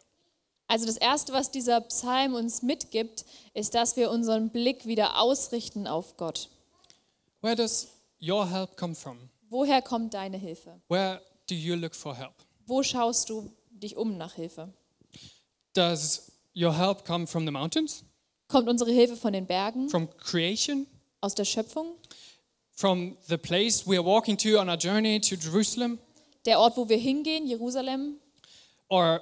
Also 0.68 0.86
das 0.86 0.96
Erste, 0.96 1.32
was 1.32 1.50
dieser 1.50 1.80
Psalm 1.82 2.34
uns 2.34 2.62
mitgibt, 2.62 3.24
ist, 3.54 3.74
dass 3.74 3.96
wir 3.96 4.10
unseren 4.10 4.50
Blick 4.50 4.86
wieder 4.86 5.20
ausrichten 5.20 5.86
auf 5.86 6.16
Gott. 6.16 6.48
Where 7.40 7.54
does 7.54 7.88
your 8.20 8.48
help 8.50 8.76
come 8.76 8.94
from? 8.94 9.30
Woher 9.48 9.80
kommt 9.80 10.14
deine 10.14 10.36
Hilfe? 10.38 10.80
Where 10.88 11.20
do 11.48 11.54
you 11.54 11.76
look 11.76 11.94
for 11.94 12.16
help? 12.16 12.34
Wo 12.66 12.82
schaust 12.82 13.30
du 13.30 13.52
dich 13.70 13.96
um 13.96 14.16
nach 14.16 14.34
Hilfe? 14.34 14.72
Does 15.74 16.32
your 16.56 16.72
help 16.76 17.04
come 17.04 17.26
from 17.26 17.44
the 17.44 17.52
mountains, 17.52 18.02
Kommt 18.48 18.68
unsere 18.68 18.90
Hilfe 18.90 19.16
von 19.16 19.32
den 19.32 19.46
Bergen, 19.46 19.88
from 19.88 20.08
creation, 20.18 20.86
aus 21.20 21.34
der 21.34 21.44
Schöpfung, 21.44 21.96
from 22.72 23.16
the 23.28 23.36
place 23.36 23.86
we 23.86 23.96
are 23.96 24.04
walking 24.04 24.36
to 24.38 24.58
on 24.58 24.68
our 24.68 24.76
journey 24.76 25.20
to 25.20 25.34
Jerusalem, 25.34 25.98
der 26.44 26.60
Ort, 26.60 26.76
wo 26.76 26.88
wir 26.88 26.96
hingehen, 26.96 27.46
Jerusalem, 27.46 28.20
or 28.88 29.20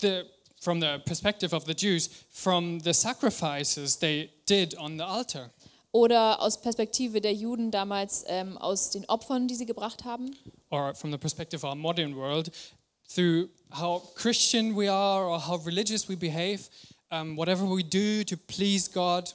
the, 0.00 0.22
from 0.60 0.80
the 0.80 0.98
perspective 1.04 1.54
of 1.54 1.64
the 1.64 1.74
Jews, 1.74 2.08
from 2.30 2.80
the 2.80 2.92
sacrifices 2.92 3.98
they 3.98 4.30
did 4.46 4.76
on 4.78 4.96
the 4.98 5.04
altar? 5.04 5.50
oder 5.92 6.40
aus 6.40 6.60
Perspektive 6.60 7.20
der 7.20 7.34
Juden 7.34 7.72
damals 7.72 8.24
ähm, 8.28 8.56
aus 8.58 8.90
den 8.90 9.04
Opfern, 9.06 9.48
die 9.48 9.56
sie 9.56 9.66
gebracht 9.66 10.04
haben? 10.04 10.36
or 10.70 10.94
from 10.94 11.10
the 11.10 11.18
perspective 11.18 11.64
of 11.64 11.70
our 11.70 11.74
modern 11.74 12.14
world, 12.14 12.52
through 13.12 13.48
how 13.70 14.02
Christian 14.14 14.76
we 14.76 14.88
are 14.88 15.26
or 15.26 15.40
how 15.40 15.56
religious 15.66 16.08
we 16.08 16.14
behave, 16.16 16.68
um, 17.10 17.36
whatever 17.36 17.64
we 17.64 17.82
do 17.82 18.22
to 18.24 18.36
please 18.36 18.88
God, 18.88 19.34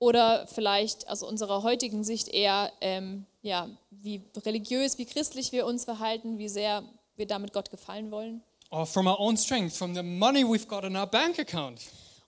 Oder 0.00 0.46
vielleicht 0.48 1.08
aus 1.08 1.22
unserer 1.22 1.62
heutigen 1.62 2.04
Sicht 2.04 2.28
eher, 2.28 2.70
ähm, 2.80 3.24
ja, 3.42 3.68
wie 3.90 4.20
religiös, 4.44 4.98
wie 4.98 5.06
christlich 5.06 5.52
wir 5.52 5.64
uns 5.64 5.84
verhalten, 5.84 6.36
wie 6.36 6.48
sehr 6.48 6.82
wir 7.16 7.26
damit 7.26 7.52
Gott 7.52 7.70
gefallen 7.70 8.10
wollen. 8.10 8.42
Or 8.74 8.86
from 8.86 9.06
our 9.06 9.18
own 9.18 9.36
strength, 9.36 9.76
from 9.76 9.94
the 9.94 10.02
money 10.02 10.44
we've 10.44 10.66
got 10.68 10.84
in 10.84 10.96
our 10.96 11.06
bank 11.06 11.38
account, 11.38 11.80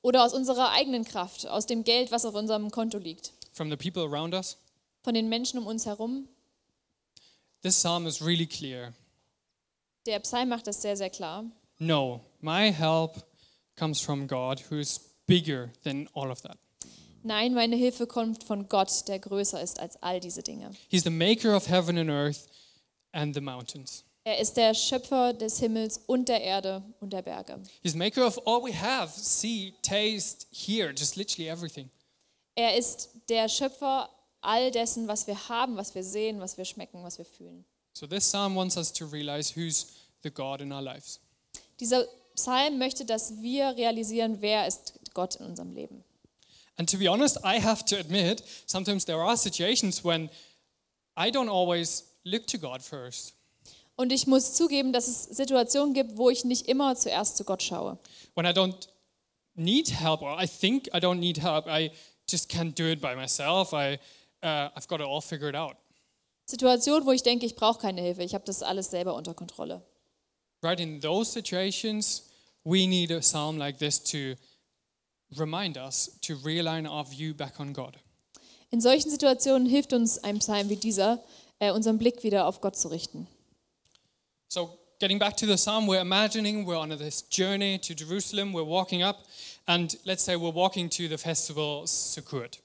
Oder 0.02 0.22
aus 0.24 0.32
unserer 0.34 0.70
eigenen 0.72 1.04
Kraft, 1.04 1.46
aus 1.48 1.66
dem 1.66 1.82
Geld, 1.82 2.12
was 2.12 2.24
auf 2.24 2.34
unserem 2.34 2.70
Konto 2.70 2.98
liegt. 2.98 3.32
from 3.52 3.70
the 3.70 3.76
people 3.76 4.02
around 4.04 4.34
us. 4.34 4.56
Von 5.02 5.14
den 5.14 5.28
Menschen 5.28 5.58
um 5.58 5.66
uns 5.66 5.86
herum. 5.86 6.28
This 7.62 7.76
psalm 7.76 8.06
is 8.06 8.20
really 8.22 8.46
clear. 8.46 8.92
Der 10.06 10.20
Psalm 10.20 10.50
macht 10.50 10.66
das 10.66 10.82
sehr, 10.82 10.96
sehr 10.96 11.10
klar. 11.10 11.44
No, 11.78 12.20
my 12.40 12.70
help 12.70 13.24
comes 13.76 14.00
from 14.00 14.26
God, 14.28 14.62
who 14.70 14.76
is 14.78 15.00
bigger 15.26 15.70
than 15.82 16.08
all 16.14 16.30
of 16.30 16.42
that. 16.42 16.56
Nein, 17.24 17.54
meine 17.54 17.74
Hilfe 17.74 18.06
kommt 18.06 18.44
von 18.44 18.68
Gott, 18.68 19.08
der 19.08 19.18
größer 19.18 19.60
ist 19.60 19.80
als 19.80 20.00
all 20.00 20.20
diese 20.20 20.42
Dinge. 20.44 20.70
He's 20.88 21.02
the 21.02 21.10
maker 21.10 21.56
of 21.56 21.66
heaven 21.68 21.98
and 21.98 22.08
earth 22.08 22.46
and 23.12 23.34
the 23.34 23.40
mountains. 23.40 24.04
Er 24.26 24.40
ist 24.40 24.56
der 24.56 24.74
Schöpfer 24.74 25.32
des 25.34 25.60
Himmels 25.60 26.00
und 26.08 26.28
der 26.28 26.40
Erde 26.40 26.82
und 26.98 27.12
der 27.12 27.22
Berge. 27.22 27.62
He's 27.84 27.94
maker 27.94 28.26
of 28.26 28.44
all 28.44 28.60
we 28.60 28.74
have 28.74 29.12
see, 29.16 29.72
taste, 29.82 30.48
hear, 30.50 30.90
just 30.90 31.14
literally 31.14 31.48
everything. 31.48 31.90
Er 32.56 32.76
ist 32.76 33.10
der 33.28 33.48
Schöpfer 33.48 34.10
all 34.40 34.72
dessen, 34.72 35.06
was 35.06 35.28
wir 35.28 35.48
haben, 35.48 35.76
was 35.76 35.94
wir 35.94 36.02
sehen, 36.02 36.40
was 36.40 36.58
wir 36.58 36.64
schmecken, 36.64 37.04
was 37.04 37.18
wir 37.18 37.24
fühlen. 37.24 37.64
So 37.92 38.08
this 38.08 38.24
psalm 38.24 38.56
wants 38.56 38.76
us 38.76 38.92
to 38.94 39.06
realize 39.06 39.54
who's 39.54 39.92
the 40.24 40.30
God 40.30 40.60
in 40.60 40.72
our 40.72 40.82
lives. 40.82 41.20
Dieser 41.78 42.04
Psalm 42.34 42.78
möchte, 42.78 43.04
dass 43.04 43.40
wir 43.40 43.76
realisieren, 43.76 44.38
wer 44.40 44.66
ist 44.66 44.94
Gott 45.14 45.36
in 45.36 45.46
unserem 45.46 45.72
Leben. 45.72 46.02
And 46.78 46.90
to 46.90 46.98
be 46.98 47.08
honest, 47.08 47.38
I 47.44 47.60
have 47.60 47.84
to 47.84 47.96
admit, 47.96 48.42
sometimes 48.66 49.04
there 49.04 49.20
are 49.20 49.36
situations 49.36 50.04
when 50.04 50.30
I 51.16 51.30
don't 51.30 51.48
always 51.48 52.06
look 52.24 52.48
to 52.48 52.58
God 52.58 52.82
first. 52.82 53.36
Und 53.96 54.12
ich 54.12 54.26
muss 54.26 54.52
zugeben, 54.52 54.92
dass 54.92 55.08
es 55.08 55.24
Situationen 55.24 55.94
gibt, 55.94 56.16
wo 56.18 56.28
ich 56.28 56.44
nicht 56.44 56.68
immer 56.68 56.94
zuerst 56.96 57.36
zu 57.36 57.44
Gott 57.44 57.62
schaue. 57.62 57.98
When 58.34 58.44
I 58.44 58.50
don't 58.50 58.88
need 59.54 59.90
help, 59.90 60.20
or 60.20 60.38
I 60.38 60.46
think 60.46 60.88
I 60.88 60.98
don't 60.98 61.18
need 61.18 61.42
help, 61.42 61.66
I 61.66 61.90
just 62.30 62.50
can't 62.50 62.74
do 62.74 62.84
it 62.84 63.00
by 63.00 63.14
myself. 63.14 63.72
I, 63.72 63.98
uh, 64.42 64.70
I've 64.76 64.86
got 64.86 65.00
it 65.00 65.06
all 65.06 65.22
figured 65.22 65.56
out. 65.56 65.76
Situationen, 66.44 67.06
wo 67.06 67.12
ich 67.12 67.22
denke, 67.22 67.46
ich 67.46 67.56
brauche 67.56 67.80
keine 67.80 68.02
Hilfe, 68.02 68.22
ich 68.22 68.34
habe 68.34 68.44
das 68.44 68.62
alles 68.62 68.90
selber 68.90 69.14
unter 69.14 69.34
Kontrolle. 69.34 69.82
Right 70.62 70.78
in 70.78 71.00
those 71.00 71.32
situations, 71.32 72.24
we 72.64 72.86
need 72.86 73.10
a 73.10 73.20
psalm 73.20 73.56
like 73.56 73.78
this 73.78 74.02
to 74.04 74.36
remind 75.36 75.76
us 75.76 76.18
to 76.20 76.34
realign 76.44 76.86
our 76.86 77.04
view 77.04 77.34
back 77.34 77.58
on 77.58 77.72
God. 77.72 77.96
In 78.70 78.80
solchen 78.80 79.10
Situationen 79.10 79.66
hilft 79.66 79.92
uns 79.92 80.18
ein 80.18 80.38
Psalm 80.38 80.68
wie 80.68 80.76
dieser, 80.76 81.22
äh, 81.58 81.72
unseren 81.72 81.98
Blick 81.98 82.22
wieder 82.22 82.46
auf 82.46 82.60
Gott 82.60 82.76
zu 82.76 82.88
richten. 82.88 83.26
So, 84.48 84.78
getting 85.00 85.18
back 85.18 85.36
to 85.38 85.46
the 85.46 85.56
psalm, 85.56 85.88
we're 85.88 86.00
imagining 86.00 86.64
we're 86.64 86.78
on 86.78 86.90
this 86.90 87.22
journey 87.22 87.78
to 87.78 87.96
Jerusalem, 87.96 88.52
we're 88.52 88.62
walking 88.62 89.02
up, 89.02 89.26
and 89.66 89.96
let's 90.04 90.22
say 90.22 90.36
we're 90.36 90.52
walking 90.52 90.88
to 90.90 91.08
the 91.08 91.18
festival 91.18 91.82
Sukkot. 91.86 92.60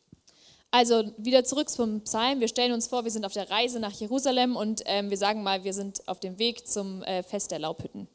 Also 0.72 1.12
wieder 1.18 1.44
zurück 1.44 1.70
zum 1.70 2.02
Psalm. 2.02 2.40
Wir 2.40 2.48
stellen 2.48 2.72
uns 2.72 2.88
vor, 2.88 3.04
wir 3.04 3.12
sind 3.12 3.26
auf 3.26 3.34
der 3.34 3.50
Reise 3.50 3.80
nach 3.80 3.92
Jerusalem 3.94 4.56
und 4.56 4.84
ähm, 4.86 5.10
wir 5.10 5.18
sagen 5.18 5.42
mal, 5.42 5.64
wir 5.64 5.74
sind 5.74 6.08
auf 6.08 6.20
dem 6.20 6.38
Weg 6.38 6.68
zum 6.68 7.02
äh, 7.04 7.24
Fest 7.24 7.50
der 7.50 7.58
Laubhütten. 7.58 8.08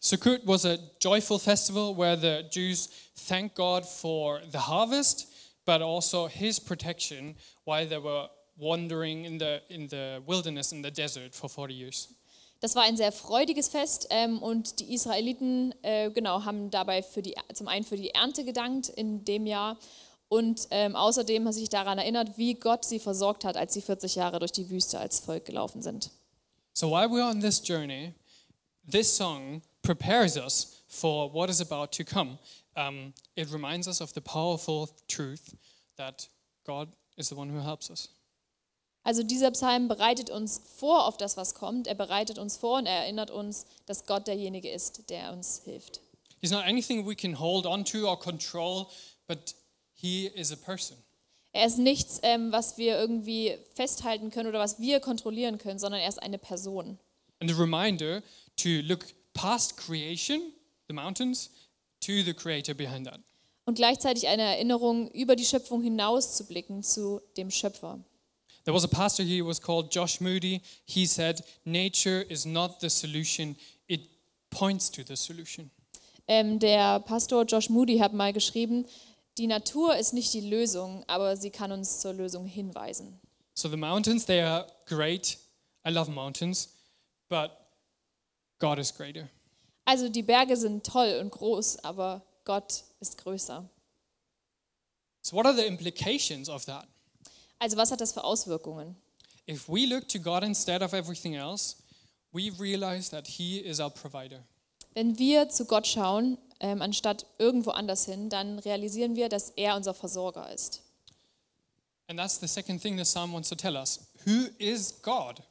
Sukkot 0.00 0.42
was 0.44 0.66
a 0.66 0.76
joyful 1.00 1.38
festival 1.38 1.96
where 1.96 2.16
the 2.16 2.44
Jews 2.50 2.90
thanked 3.16 3.56
God 3.56 3.86
for 3.86 4.42
the 4.52 4.58
harvest, 4.58 5.28
but 5.64 5.80
also 5.80 6.28
his 6.28 6.60
protection 6.60 7.36
while 7.64 7.88
they 7.88 7.98
were 7.98 8.28
wandering 8.58 9.24
in 9.24 9.38
the, 9.38 9.62
in 9.70 9.88
the 9.88 10.20
wilderness, 10.26 10.72
in 10.72 10.82
the 10.82 10.90
desert 10.90 11.34
for 11.34 11.48
40 11.48 11.72
years. 11.72 12.08
Das 12.64 12.74
war 12.76 12.84
ein 12.84 12.96
sehr 12.96 13.12
freudiges 13.12 13.68
Fest 13.68 14.06
ähm, 14.08 14.42
und 14.42 14.80
die 14.80 14.94
Israeliten 14.94 15.74
äh, 15.82 16.10
genau, 16.10 16.46
haben 16.46 16.70
dabei 16.70 17.02
für 17.02 17.20
die, 17.20 17.34
zum 17.52 17.68
einen 17.68 17.84
für 17.84 17.98
die 17.98 18.12
Ernte 18.12 18.42
gedankt 18.42 18.88
in 18.88 19.22
dem 19.26 19.44
Jahr 19.44 19.76
und 20.30 20.68
ähm, 20.70 20.96
außerdem 20.96 21.44
haben 21.44 21.52
sie 21.52 21.60
sich 21.60 21.68
daran 21.68 21.98
erinnert, 21.98 22.38
wie 22.38 22.54
Gott 22.54 22.86
sie 22.86 23.00
versorgt 23.00 23.44
hat, 23.44 23.58
als 23.58 23.74
sie 23.74 23.82
40 23.82 24.14
Jahre 24.14 24.38
durch 24.38 24.52
die 24.52 24.70
Wüste 24.70 24.98
als 24.98 25.20
Volk 25.20 25.44
gelaufen 25.44 25.82
sind. 25.82 26.10
So 26.72 26.88
while 26.88 27.10
we're 27.10 27.28
on 27.28 27.42
this 27.42 27.60
journey, 27.62 28.14
this 28.90 29.14
song 29.14 29.60
prepares 29.82 30.38
us 30.38 30.84
for 30.88 31.30
what 31.34 31.50
is 31.50 31.60
about 31.60 31.88
to 31.88 32.02
come. 32.02 32.38
Um, 32.74 33.12
it 33.36 33.52
reminds 33.52 33.86
us 33.86 34.00
of 34.00 34.14
the 34.14 34.22
powerful 34.22 34.88
truth 35.06 35.54
that 35.98 36.30
God 36.66 36.88
is 37.18 37.28
the 37.28 37.36
one 37.36 37.50
who 37.50 37.60
helps 37.60 37.90
us. 37.90 38.08
Also 39.04 39.22
dieser 39.22 39.50
Psalm 39.50 39.86
bereitet 39.86 40.30
uns 40.30 40.62
vor 40.76 41.06
auf 41.06 41.16
das, 41.16 41.36
was 41.36 41.54
kommt. 41.54 41.86
Er 41.86 41.94
bereitet 41.94 42.38
uns 42.38 42.56
vor 42.56 42.78
und 42.78 42.86
er 42.86 43.02
erinnert 43.04 43.30
uns, 43.30 43.66
dass 43.86 44.06
Gott 44.06 44.26
derjenige 44.26 44.70
ist, 44.70 45.10
der 45.10 45.32
uns 45.32 45.60
hilft. 45.64 46.00
He's 46.40 46.50
not 46.50 46.64
anything 46.64 47.06
we 47.06 47.14
can 47.14 47.38
hold 47.38 47.66
onto 47.66 48.08
or 48.08 48.18
control, 48.18 48.86
but 49.28 49.54
He 49.94 50.26
is 50.34 50.52
a 50.52 50.56
person. 50.56 50.98
Er 51.52 51.66
ist 51.66 51.78
nichts, 51.78 52.20
ähm, 52.22 52.50
was 52.50 52.76
wir 52.76 52.98
irgendwie 52.98 53.56
festhalten 53.74 54.30
können 54.30 54.48
oder 54.48 54.58
was 54.58 54.80
wir 54.80 55.00
kontrollieren 55.00 55.56
können, 55.56 55.78
sondern 55.78 56.00
er 56.00 56.08
ist 56.08 56.20
eine 56.20 56.36
Person. 56.36 56.98
And 57.40 57.50
a 57.50 57.54
reminder 57.54 58.22
to 58.56 58.68
look 58.82 59.06
past 59.34 59.76
creation, 59.76 60.52
the 60.88 60.94
mountains, 60.94 61.50
to 62.00 62.22
the 62.22 62.34
creator 62.34 62.74
behind 62.74 63.06
that. 63.06 63.20
Und 63.66 63.76
gleichzeitig 63.76 64.26
eine 64.28 64.42
Erinnerung, 64.42 65.10
über 65.12 65.36
die 65.36 65.44
Schöpfung 65.44 65.80
hinaus 65.80 66.36
zu 66.36 66.44
blicken 66.44 66.82
zu 66.82 67.22
dem 67.36 67.50
Schöpfer. 67.50 68.00
There 68.64 68.74
was 68.74 68.84
a 68.84 68.88
pastor 68.88 69.22
here 69.22 69.42
who 69.42 69.48
was 69.48 69.60
called 69.60 69.90
Josh 69.90 70.20
Moody. 70.20 70.62
He 70.86 71.06
said, 71.06 71.42
Nature 71.64 72.24
is 72.28 72.46
not 72.46 72.80
the 72.80 72.88
solution, 72.88 73.56
it 73.88 74.00
points 74.50 74.90
to 74.90 75.04
the 75.04 75.16
solution. 75.16 75.70
Ähm, 76.26 76.58
der 76.58 77.00
Pastor 77.00 77.44
Josh 77.44 77.68
Moody 77.68 77.98
hat 77.98 78.14
mal 78.14 78.32
geschrieben, 78.32 78.86
die 79.36 79.46
Natur 79.46 79.96
ist 79.96 80.14
nicht 80.14 80.32
die 80.32 80.40
Lösung, 80.40 81.04
aber 81.06 81.36
sie 81.36 81.50
kann 81.50 81.72
uns 81.72 82.00
zur 82.00 82.14
Lösung 82.14 82.46
hinweisen. 82.46 83.20
So 83.54 83.68
the 83.68 83.76
mountains, 83.76 84.24
they 84.24 84.40
are 84.40 84.66
great. 84.86 85.36
I 85.86 85.90
love 85.90 86.10
mountains, 86.10 86.70
but 87.28 87.50
God 88.58 88.78
is 88.78 88.90
greater. 88.94 89.28
Also 89.84 90.08
die 90.08 90.22
Berge 90.22 90.56
sind 90.56 90.86
toll 90.86 91.18
und 91.20 91.30
groß, 91.30 91.84
aber 91.84 92.22
Gott 92.44 92.84
ist 93.00 93.18
größer. 93.18 93.68
So, 95.20 95.36
what 95.36 95.46
are 95.46 95.54
the 95.54 95.66
implications 95.66 96.48
of 96.48 96.64
that? 96.66 96.86
Also 97.58 97.76
was 97.76 97.90
hat 97.90 98.00
das 98.00 98.12
für 98.12 98.24
Auswirkungen? 98.24 98.96
If 99.48 99.68
we 99.68 99.86
look 99.86 100.08
to 100.08 100.18
God 100.18 100.42
instead 100.42 100.82
of 100.82 100.92
everything 100.92 101.34
else, 101.34 101.76
we 102.32 102.50
realize 102.58 103.10
that 103.10 103.26
He 103.26 103.58
is 103.58 103.80
our 103.80 103.90
provider. 103.90 104.44
Wenn 104.94 105.18
wir 105.18 105.48
zu 105.48 105.64
Gott 105.64 105.86
schauen, 105.86 106.38
ähm, 106.60 106.80
anstatt 106.80 107.26
irgendwo 107.38 107.70
anders 107.70 108.04
hin, 108.04 108.30
dann 108.30 108.58
realisieren 108.60 109.16
wir, 109.16 109.28
dass 109.28 109.50
er 109.50 109.76
unser 109.76 109.92
Versorger 109.92 110.52
ist. 110.52 110.82
And 112.06 112.18
that's 112.18 112.38
the 112.38 112.46
second 112.46 112.80
thing 112.80 112.96
the 112.96 113.04
psalm 113.04 113.32
wants 113.32 113.48
to 113.48 113.54
tell 113.54 113.76
us. 113.76 114.00
Who 114.24 114.48
is 114.58 115.02
God? 115.02 115.42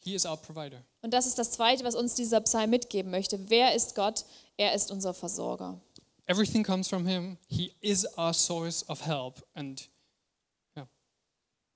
He 0.00 0.14
is 0.14 0.24
our 0.26 0.36
provider. 0.36 0.82
Und 1.02 1.12
das 1.12 1.26
ist 1.26 1.38
das 1.38 1.52
Zweite, 1.52 1.84
was 1.84 1.94
uns 1.94 2.14
dieser 2.14 2.40
Psalm 2.40 2.70
mitgeben 2.70 3.10
möchte. 3.10 3.48
Wer 3.48 3.74
ist 3.74 3.94
Gott? 3.94 4.24
Er 4.56 4.74
ist 4.74 4.90
unser 4.90 5.14
Versorger. 5.14 5.80
Everything 6.26 6.62
comes 6.62 6.88
from 6.88 7.06
Him. 7.06 7.38
He 7.48 7.72
is 7.80 8.06
our 8.16 8.32
source 8.32 8.88
of 8.88 9.04
help. 9.04 9.44
And 9.54 9.88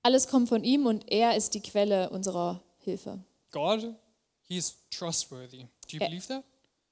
Alles 0.05 0.27
kommt 0.27 0.49
von 0.49 0.63
ihm 0.63 0.85
und 0.85 1.11
er 1.11 1.35
ist 1.35 1.55
die 1.55 1.61
Quelle 1.61 2.11
unserer 2.11 2.61
Hilfe. 2.77 3.17
God, 3.49 3.95
He 4.43 4.55
is 4.55 4.75
trustworthy. 4.91 5.63
Do 5.63 5.93
you 5.93 5.99
Yeah. 5.99 6.09
believe 6.09 6.27
that? 6.27 6.43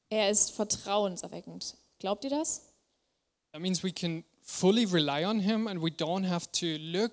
Er 0.09 0.31
ist 0.31 0.49
vertrauenserweckend. 0.49 1.75
Glaubt 1.99 2.23
ihr 2.23 2.31
das? 2.31 2.63
That 3.51 3.61
means 3.61 3.83
we 3.83 3.91
can 3.91 4.23
fully 4.41 4.85
rely 4.85 5.25
on 5.25 5.39
Him 5.39 5.67
and 5.67 5.79
we 5.79 5.89
don't 5.91 6.27
have 6.27 6.47
to 6.53 6.65
look 6.79 7.11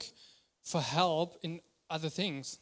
for 0.63 0.81
help 0.81 1.37
in 1.43 1.61
other 1.91 2.11
things. 2.11 2.61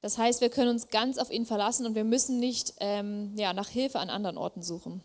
Das 0.00 0.18
heißt, 0.18 0.40
wir 0.40 0.50
können 0.50 0.70
uns 0.70 0.88
ganz 0.88 1.18
auf 1.18 1.30
ihn 1.30 1.46
verlassen 1.46 1.86
und 1.86 1.94
wir 1.94 2.02
müssen 2.02 2.40
nicht 2.40 2.74
ähm, 2.80 3.36
ja, 3.36 3.52
nach 3.52 3.68
Hilfe 3.68 4.00
an 4.00 4.10
anderen 4.10 4.36
Orten 4.36 4.64
suchen. 4.64 5.00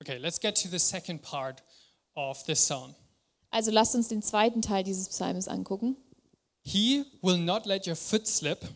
Okay, 0.00 0.16
let's 0.18 0.40
get 0.40 0.60
to 0.60 0.68
the 0.68 0.80
second 0.80 1.22
part 1.22 1.62
of 2.16 2.42
this 2.42 2.58
psalm. 2.58 2.96
Also 3.52 3.70
lasst 3.70 3.94
uns 3.94 4.08
den 4.08 4.22
zweiten 4.22 4.62
Teil 4.62 4.82
dieses 4.82 5.10
Psalms 5.10 5.46
angucken. 5.46 5.96
He 6.64 7.04
will 7.20 7.36
not 7.36 7.66
let 7.66 7.86
your 7.86 7.96
foot 7.96 8.26
slip. 8.26 8.66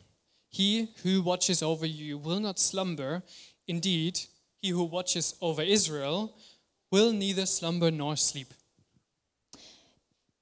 He 0.48 0.88
who 1.02 1.24
watches 1.24 1.62
over 1.62 1.86
you 1.86 2.22
will 2.22 2.40
not 2.40 2.58
slumber. 2.58 3.22
Indeed, 3.64 4.28
he 4.60 4.74
who 4.74 4.90
watches 4.90 5.36
over 5.40 5.64
Israel 5.64 6.30
will 6.90 7.12
neither 7.12 7.46
slumber 7.46 7.90
nor 7.90 8.16
sleep. 8.16 8.48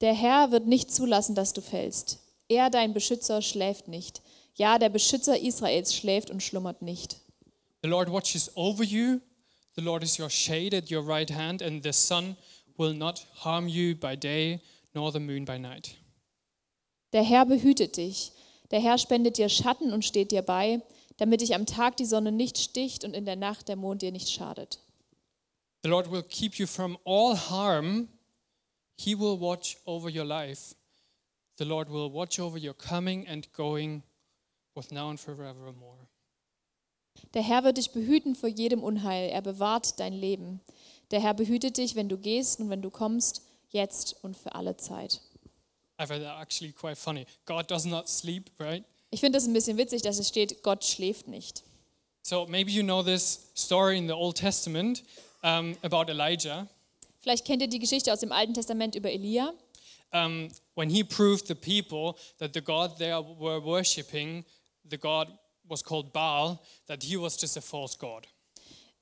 Der 0.01 0.15
Herr 0.15 0.51
wird 0.51 0.67
nicht 0.67 0.93
zulassen, 0.93 1.37
dass 1.37 1.53
du 1.53 1.61
fällst. 1.61 2.19
Er, 2.49 2.71
dein 2.71 2.93
Beschützer, 2.93 3.41
schläft 3.41 3.87
nicht. 3.87 4.21
Ja, 4.57 4.79
der 4.79 4.89
Beschützer 4.89 5.39
Israels 5.39 5.95
schläft 5.95 6.31
und 6.31 6.43
schlummert 6.43 6.83
nicht. 6.83 7.21
The 7.83 7.89
Lord 7.89 8.11
watches 8.11 8.51
over 8.57 8.83
you. 8.83 9.21
The 9.77 9.83
Lord 9.83 10.03
is 10.03 10.19
your 10.19 10.31
shade 10.31 10.77
at 10.77 10.91
your 10.91 11.07
right 11.07 11.31
hand, 11.31 11.63
and 11.63 11.83
the 11.85 11.93
sun 11.93 12.37
will 12.77 12.95
not 12.95 13.27
harm 13.45 13.69
you 13.69 13.95
by 13.95 14.17
day, 14.17 14.61
nor 14.95 15.13
the 15.13 15.21
moon 15.21 15.45
by 15.45 15.59
night. 15.59 15.97
Der 17.13 17.23
Herr 17.23 17.47
behütet 17.47 17.97
dich. 17.97 18.33
Der 18.71 18.81
Herr 18.81 18.99
spendet 18.99 19.39
dir 19.39 19.49
Schatten 19.49 19.93
und 19.93 20.05
steht 20.05 20.33
dir 20.33 20.43
bei, 20.43 20.81
damit 21.17 21.41
dich 21.41 21.55
am 21.55 21.67
Tag 21.67 21.97
die 21.97 22.07
Sonne 22.07 22.33
nicht 22.33 22.59
sticht 22.59 23.05
und 23.05 23.15
in 23.15 23.25
der 23.25 23.37
Nacht 23.37 23.69
der 23.69 23.77
Mond 23.77 24.03
dir 24.03 24.11
nicht 24.11 24.29
schadet. 24.29 24.81
The 25.83 25.89
Lord 25.91 26.11
will 26.11 26.23
keep 26.23 26.55
you 26.55 26.67
from 26.67 26.99
all 27.05 27.37
harm. 27.37 28.09
He 28.97 29.15
will 29.15 29.39
watch 29.39 29.77
over 29.85 30.09
your 30.09 30.25
life. 30.25 30.75
The 31.59 31.65
Lord 31.65 31.89
will 31.89 32.13
watch 32.13 32.41
over 32.41 32.59
your 32.59 32.75
coming 32.75 33.29
and 33.29 33.53
going, 33.53 34.03
both 34.75 34.91
now 34.91 35.09
and 35.11 35.21
forevermore. 35.21 36.09
Der 37.35 37.43
Herr 37.43 37.63
wird 37.63 37.77
dich 37.77 37.93
behüten 37.93 38.35
vor 38.35 38.49
jedem 38.49 38.83
Unheil. 38.83 39.31
Er 39.31 39.43
bewahrt 39.43 40.01
dein 40.01 40.13
Leben. 40.13 40.61
Der 41.11 41.21
Herr 41.21 41.35
behütet 41.35 41.77
dich, 41.77 41.95
wenn 41.95 42.09
du 42.09 42.19
gehst 42.19 42.61
und 42.61 42.71
wenn 42.71 42.83
du 42.83 42.91
kommst, 42.91 43.43
jetzt 43.71 44.17
und 44.23 44.37
für 44.37 44.55
alle 44.55 44.77
Zeit. 44.77 45.21
I 46.01 46.07
find 46.07 46.23
that 46.23 46.41
actually 46.41 46.73
quite 46.73 46.97
funny. 46.97 47.27
God 47.45 47.71
does 47.71 47.85
not 47.85 48.09
sleep, 48.09 48.51
right? 48.59 48.85
Ich 49.11 49.21
finde 49.21 49.39
das 49.39 49.47
ein 49.47 49.53
bisschen 49.53 49.77
witzig, 49.77 50.03
dass 50.03 50.19
es 50.19 50.29
steht, 50.29 50.63
Gott 50.63 50.85
schläft 50.85 51.29
nicht. 51.29 51.63
So 52.23 52.47
maybe 52.47 52.71
you 52.71 52.83
know 52.83 53.03
this 53.03 53.51
story 53.55 53.99
in 53.99 54.07
the 54.09 54.15
Old 54.15 54.37
Testament 54.37 55.05
um, 55.43 55.77
about 55.83 56.11
Elijah. 56.11 56.67
Vielleicht 57.21 57.45
kennt 57.45 57.63
ihr 57.63 57.69
die 57.69 57.79
Geschichte 57.79 58.13
aus 58.13 58.21
dem 58.21 58.33
Alten 58.33 58.55
Testament 58.55 58.95
über 58.95 59.11
Elia. 59.11 59.53
Um, 60.13 60.49
when 60.75 60.91
he 60.91 61.05
proved 61.05 61.47
the 61.47 61.55
people 61.55 62.15
that 62.39 62.55
the 62.55 62.61
God 62.61 62.99
they 62.99 63.13
were 63.13 63.63
worshipping, 63.63 64.45
the 64.89 64.97
God 64.99 65.29
was 65.69 65.83
called 65.83 66.13
Baal, 66.13 66.61
that 66.87 67.03
he 67.03 67.17
was 67.17 67.41
just 67.41 67.57
a 67.57 67.61
false 67.61 67.97
God. 67.97 68.27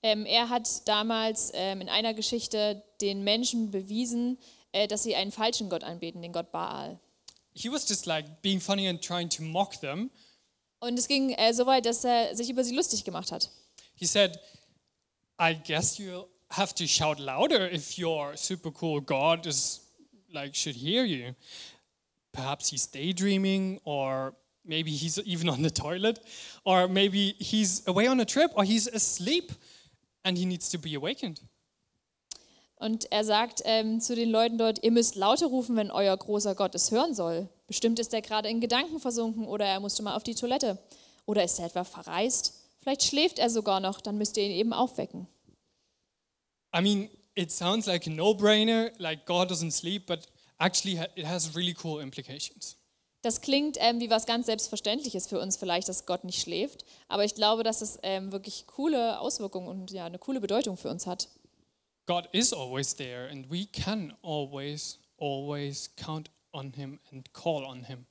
Ähm, 0.02 0.26
er 0.26 0.48
hat 0.48 0.86
damals 0.88 1.52
ähm, 1.54 1.80
in 1.80 1.88
einer 1.88 2.12
Geschichte 2.14 2.82
den 3.00 3.22
Menschen 3.22 3.70
bewiesen, 3.70 4.38
äh, 4.72 4.88
dass 4.88 5.04
sie 5.04 5.14
einen 5.14 5.30
falschen 5.30 5.68
Gott 5.68 5.84
anbeten, 5.84 6.22
den 6.22 6.32
Gott 6.32 6.50
Baal. 6.50 6.98
He 7.54 7.70
was 7.70 7.88
just 7.88 8.06
like 8.06 8.42
being 8.42 8.60
funny 8.60 8.88
and 8.88 9.02
trying 9.02 9.28
to 9.30 9.42
mock 9.42 9.78
them. 9.80 10.10
Und 10.80 10.98
es 10.98 11.06
ging 11.06 11.30
äh, 11.30 11.52
so 11.52 11.66
weit, 11.66 11.86
dass 11.86 12.04
er 12.04 12.34
sich 12.34 12.50
über 12.50 12.64
sie 12.64 12.74
lustig 12.74 13.04
gemacht 13.04 13.30
hat. 13.30 13.50
He 13.94 14.06
said, 14.06 14.40
I 15.38 15.54
guess 15.54 15.98
you'll 15.98 16.28
have 16.50 16.74
to 16.74 16.86
shout 16.86 17.18
louder 17.18 17.70
if 17.70 17.96
your 17.98 18.36
super 18.36 18.72
cool 18.80 19.00
God 19.00 19.46
is 19.46 19.82
like 20.32 20.56
should 20.56 20.76
hear 20.76 21.04
you. 21.04 21.34
Perhaps 22.32 22.70
he's 22.70 22.90
daydreaming 22.90 23.80
or 23.84 24.34
maybe 24.64 24.90
he's 24.90 25.18
even 25.18 25.48
on 25.48 25.62
the 25.62 25.70
toilet 25.70 26.18
or 26.64 26.88
maybe 26.88 27.34
he's 27.38 27.86
away 27.86 28.06
on 28.06 28.18
a 28.20 28.24
trip 28.24 28.50
or 28.54 28.64
he's 28.64 28.86
asleep 28.88 29.52
and 30.22 30.38
he 30.38 30.46
needs 30.46 30.68
to 30.70 30.78
be 30.78 30.96
awakened. 30.96 31.40
Und 32.76 33.12
er 33.12 33.24
sagt 33.24 33.62
ähm, 33.64 34.00
zu 34.00 34.16
den 34.16 34.28
Leuten 34.30 34.58
dort, 34.58 34.82
ihr 34.82 34.90
müsst 34.90 35.14
lauter 35.14 35.46
rufen, 35.46 35.76
wenn 35.76 35.92
euer 35.92 36.16
großer 36.16 36.56
Gott 36.56 36.74
es 36.74 36.90
hören 36.90 37.14
soll. 37.14 37.48
Bestimmt 37.68 38.00
ist 38.00 38.12
er 38.12 38.22
gerade 38.22 38.48
in 38.48 38.60
Gedanken 38.60 38.98
versunken 38.98 39.46
oder 39.46 39.64
er 39.64 39.78
musste 39.78 40.02
mal 40.02 40.16
auf 40.16 40.24
die 40.24 40.34
Toilette. 40.34 40.78
Oder 41.24 41.44
ist 41.44 41.60
er 41.60 41.66
etwa 41.66 41.84
verreist? 41.84 42.54
Vielleicht 42.80 43.04
schläft 43.04 43.38
er 43.38 43.50
sogar 43.50 43.78
noch, 43.78 44.00
dann 44.00 44.18
müsst 44.18 44.36
ihr 44.36 44.42
ihn 44.42 44.50
eben 44.50 44.72
aufwecken. 44.72 45.28
I 46.74 46.80
mean, 46.80 47.08
it 47.36 47.52
sounds 47.52 47.86
like 47.86 48.08
a 48.08 48.10
no-brainer, 48.10 48.90
like 48.98 49.26
God 49.26 49.48
doesn't 49.48 49.70
sleep, 49.70 50.06
but 50.06 50.26
actually 50.58 50.98
it 51.14 51.26
has 51.26 51.54
really 51.54 51.76
cool 51.84 52.00
implications. 52.02 52.76
Das 53.22 53.40
klingt 53.40 53.76
ähm, 53.80 54.00
wie 54.00 54.10
was 54.10 54.26
ganz 54.26 54.46
Selbstverständliches 54.46 55.28
für 55.28 55.40
uns 55.40 55.56
vielleicht, 55.56 55.88
dass 55.88 56.06
Gott 56.06 56.24
nicht 56.24 56.42
schläft. 56.42 56.84
Aber 57.08 57.24
ich 57.24 57.34
glaube, 57.34 57.62
dass 57.62 57.80
es 57.80 57.98
ähm, 58.02 58.32
wirklich 58.32 58.66
coole 58.66 59.20
Auswirkungen 59.20 59.68
und 59.68 59.92
ja, 59.92 60.06
eine 60.06 60.18
coole 60.18 60.40
Bedeutung 60.40 60.76
für 60.76 60.90
uns 60.90 61.06
hat. 61.06 61.28
God 62.06 62.28
is 62.32 62.52
always 62.52 62.94
there 62.96 63.30
and 63.30 63.48
we 63.48 63.64
can 63.66 64.12
always, 64.22 64.98
always 65.18 65.90
count 65.96 66.30
on 66.52 66.72
him 66.72 66.98
and 67.12 67.32
call 67.32 67.64
on 67.64 67.84
him. 67.84 68.06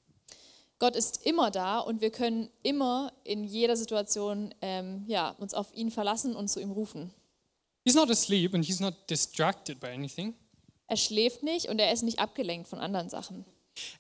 Gott 0.80 0.96
ist 0.96 1.26
immer 1.26 1.52
da 1.52 1.80
und 1.80 2.02
wir 2.02 2.10
können 2.10 2.50
immer 2.64 3.12
in 3.24 3.44
jeder 3.44 3.76
Situation 3.76 4.56
ähm, 4.62 5.04
ja, 5.08 5.36
uns 5.38 5.54
auf 5.54 5.74
ihn 5.76 5.92
verlassen 5.92 6.36
und 6.36 6.48
zu 6.48 6.60
ihm 6.60 6.72
rufen. 6.72 7.14
He's 7.84 7.96
not 7.96 8.10
asleep 8.10 8.54
and 8.56 8.66
he's 8.66 8.80
not 8.80 8.94
distracted 9.10 9.80
by 9.80 9.88
anything, 9.88 10.34
Er 10.88 10.98
schläft 10.98 11.44
nicht 11.44 11.68
und 11.70 11.80
er 11.80 11.92
ist 11.94 12.02
nicht 12.02 12.20
abgelenkt 12.20 12.68
von 12.68 12.80
anderen 12.80 13.10
Sachen. 13.10 13.46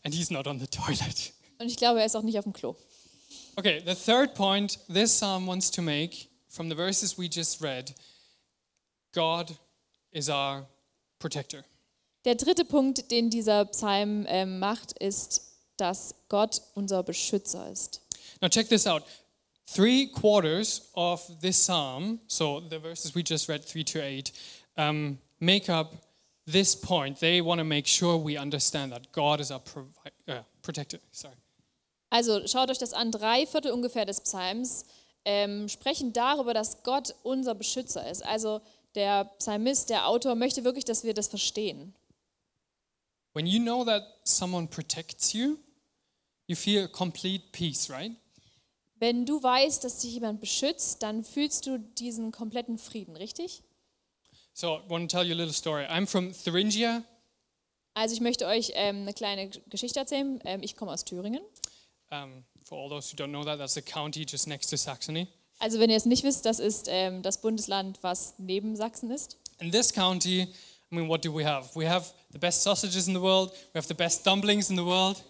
And 0.03 0.13
he's 0.13 0.31
not 0.31 0.47
on 0.47 0.59
the 0.59 0.67
toilet. 0.71 1.33
Und 1.59 1.67
ich 1.67 1.77
glaube, 1.77 1.99
er 1.99 2.05
ist 2.05 2.15
auch 2.15 2.23
nicht 2.23 2.37
auf 2.37 2.43
dem 2.43 2.53
Klo. 2.53 2.75
Okay, 3.55 3.81
the 3.85 3.95
third 3.95 4.33
point 4.33 4.79
this 4.87 5.11
psalm 5.11 5.45
wants 5.47 5.69
to 5.71 5.81
make 5.81 6.27
from 6.49 6.69
the 6.69 6.75
verses 6.75 7.17
we 7.17 7.27
just 7.27 7.61
read 7.61 7.93
God 9.13 9.57
is 10.11 10.29
our 10.29 10.67
protector. 11.19 11.63
Der 12.25 12.35
dritte 12.35 12.65
Punkt, 12.65 13.09
den 13.11 13.29
dieser 13.29 13.65
Psalm 13.65 14.25
ähm, 14.27 14.59
macht, 14.59 14.93
ist, 14.99 15.41
dass 15.77 16.15
Gott 16.29 16.61
unser 16.75 17.03
Beschützer 17.03 17.69
ist. 17.71 18.01
Now, 18.41 18.49
check 18.49 18.69
this 18.69 18.85
out. 18.85 19.03
Three 19.65 20.07
quarters 20.07 20.89
of 20.93 21.25
this 21.41 21.57
psalm, 21.57 22.19
so 22.27 22.61
the 22.69 22.79
verses 22.79 23.15
we 23.15 23.23
just 23.23 23.49
read, 23.49 23.63
3 23.65 23.83
to 23.83 23.99
8, 23.99 24.33
um, 24.77 25.17
make 25.39 25.69
up 25.69 25.93
this 26.45 26.75
point. 26.75 27.19
They 27.19 27.41
want 27.41 27.59
to 27.59 27.65
make 27.65 27.87
sure 27.87 28.17
we 28.17 28.37
understand 28.37 28.91
that 28.91 29.11
God 29.11 29.39
is 29.39 29.51
our 29.51 29.61
uh, 30.27 30.43
protector. 30.61 30.99
Sorry. 31.11 31.35
Also 32.09 32.45
schaut 32.45 32.69
euch 32.69 32.77
das 32.77 32.93
an, 32.93 33.11
drei 33.11 33.45
Viertel 33.45 33.71
ungefähr 33.71 34.05
des 34.05 34.19
Psalms 34.21 34.85
ähm, 35.23 35.69
sprechen 35.69 36.13
darüber, 36.13 36.53
dass 36.53 36.83
Gott 36.83 37.15
unser 37.23 37.55
Beschützer 37.55 38.09
ist. 38.09 38.25
Also 38.25 38.61
der 38.95 39.25
Psalmist, 39.37 39.89
der 39.89 40.07
Autor 40.07 40.35
möchte 40.35 40.63
wirklich, 40.63 40.85
dass 40.85 41.03
wir 41.03 41.13
das 41.13 41.27
verstehen. 41.27 41.93
When 43.33 43.45
you 43.45 43.61
know 43.61 43.85
that 43.85 44.03
someone 44.25 44.67
protects 44.67 45.31
you, 45.31 45.57
you 46.47 46.55
feel 46.55 46.87
complete 46.89 47.45
peace, 47.51 47.89
right? 47.89 48.11
Wenn 48.95 49.25
du 49.25 49.41
weißt, 49.41 49.83
dass 49.83 49.99
dich 49.99 50.13
jemand 50.13 50.41
beschützt, 50.41 51.01
dann 51.01 51.23
fühlst 51.23 51.65
du 51.65 51.79
diesen 51.79 52.31
kompletten 52.31 52.77
Frieden, 52.77 53.15
richtig? 53.15 53.63
So, 54.53 54.75
I 54.75 54.81
want 54.89 55.09
to 55.09 55.17
tell 55.17 55.25
you 55.25 55.33
a 55.33 55.37
little 55.37 55.53
story. 55.53 55.85
I'm 55.89 56.05
from 56.05 56.33
Thuringia. 56.33 57.03
Also 57.93 58.13
ich 58.13 58.21
möchte 58.21 58.47
euch 58.47 58.71
ähm, 58.75 59.01
eine 59.01 59.13
kleine 59.13 59.49
Geschichte 59.69 59.99
erzählen. 59.99 60.39
Ähm, 60.45 60.63
ich 60.63 60.75
komme 60.75 60.91
aus 60.91 61.03
Thüringen. 61.03 61.41
Um, 62.11 62.43
for 62.63 62.77
all 62.77 62.89
those 62.89 63.11
who 63.11 63.17
don't 63.17 63.31
know 63.31 63.43
that, 63.43 63.57
that's 63.59 63.77
a 63.77 63.81
county 63.81 64.25
just 64.25 64.47
next 64.47 64.69
to 64.69 64.77
Saxony. 64.77 65.27
Also 65.59 65.79
wenn 65.79 65.89
ihr 65.89 65.97
es 65.97 66.05
nicht 66.05 66.23
wisst, 66.23 66.45
das 66.45 66.59
ist 66.59 66.87
ähm, 66.89 67.21
das 67.21 67.39
Bundesland, 67.39 67.99
was 68.01 68.35
neben 68.37 68.75
Sachsen 68.75 69.11
ist. 69.11 69.37
In 69.59 69.71
this 69.71 69.93
county, 69.93 70.41
I 70.41 70.95
mean, 70.95 71.07
what 71.07 71.23
do 71.23 71.33
we 71.33 71.45
have? 71.45 71.69
We 71.75 71.89
have 71.89 72.13
the 72.31 72.39
best 72.39 72.63
sausages 72.63 73.07
in 73.07 73.13
the 73.13 73.21
world. 73.21 73.51
We 73.73 73.77
have 73.77 73.87
the 73.87 73.93
best 73.93 74.25
dumplings 74.25 74.69
in 74.69 74.75
the 74.75 74.85
world. 74.85 75.23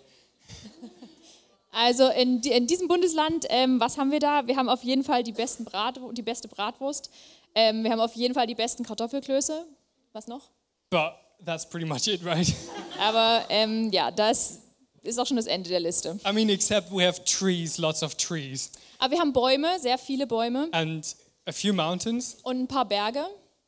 Also 1.74 2.10
in, 2.10 2.42
in 2.42 2.68
diesem 2.68 2.90
Bundesland, 2.90 3.46
ähm, 3.50 3.80
was 3.80 3.98
haben 3.98 4.12
wir 4.12 4.20
da? 4.20 4.46
Wir 4.46 4.58
haben 4.58 4.68
auf 4.68 4.84
jeden 4.84 5.06
Fall 5.06 5.24
die, 5.24 5.32
besten 5.32 5.64
Brat, 5.64 6.00
die 6.12 6.22
beste 6.22 6.50
Bratwurst. 6.50 7.10
Ähm, 7.56 7.84
wir 7.84 7.92
haben 7.92 8.00
auf 8.00 8.16
jeden 8.16 8.34
Fall 8.34 8.48
die 8.48 8.56
besten 8.56 8.84
Kartoffelklöße. 8.84 9.66
Was 10.14 10.28
noch? 10.28 10.50
But 10.90 11.14
that's 11.46 11.68
pretty 11.68 11.86
much 11.86 12.08
it, 12.08 12.24
right? 12.26 12.54
Aber 13.00 13.46
ähm, 13.50 13.92
ja, 13.92 14.12
das 14.12 14.60
ist 15.04 15.20
auch 15.20 15.26
schon 15.26 15.38
das 15.38 15.48
Ende 15.48 15.70
der 15.70 15.80
Liste. 15.80 16.20
I 16.28 16.32
mean, 16.34 16.50
except 16.50 16.92
we 16.92 17.06
have 17.06 17.24
trees, 17.26 17.78
lots 17.78 18.04
of 18.04 18.16
trees, 18.16 18.72
Aber 19.00 19.12
wir 19.14 19.20
haben 19.20 19.34
Bäume, 19.34 19.80
sehr 19.80 19.98
viele 19.98 20.28
Bäume 20.28 20.70
and 20.72 21.16
a 21.46 21.52
few 21.52 21.74
mountains. 21.74 22.38
und 22.44 22.62
ein 22.62 22.68
paar 22.68 22.86
Berge. 22.86 23.26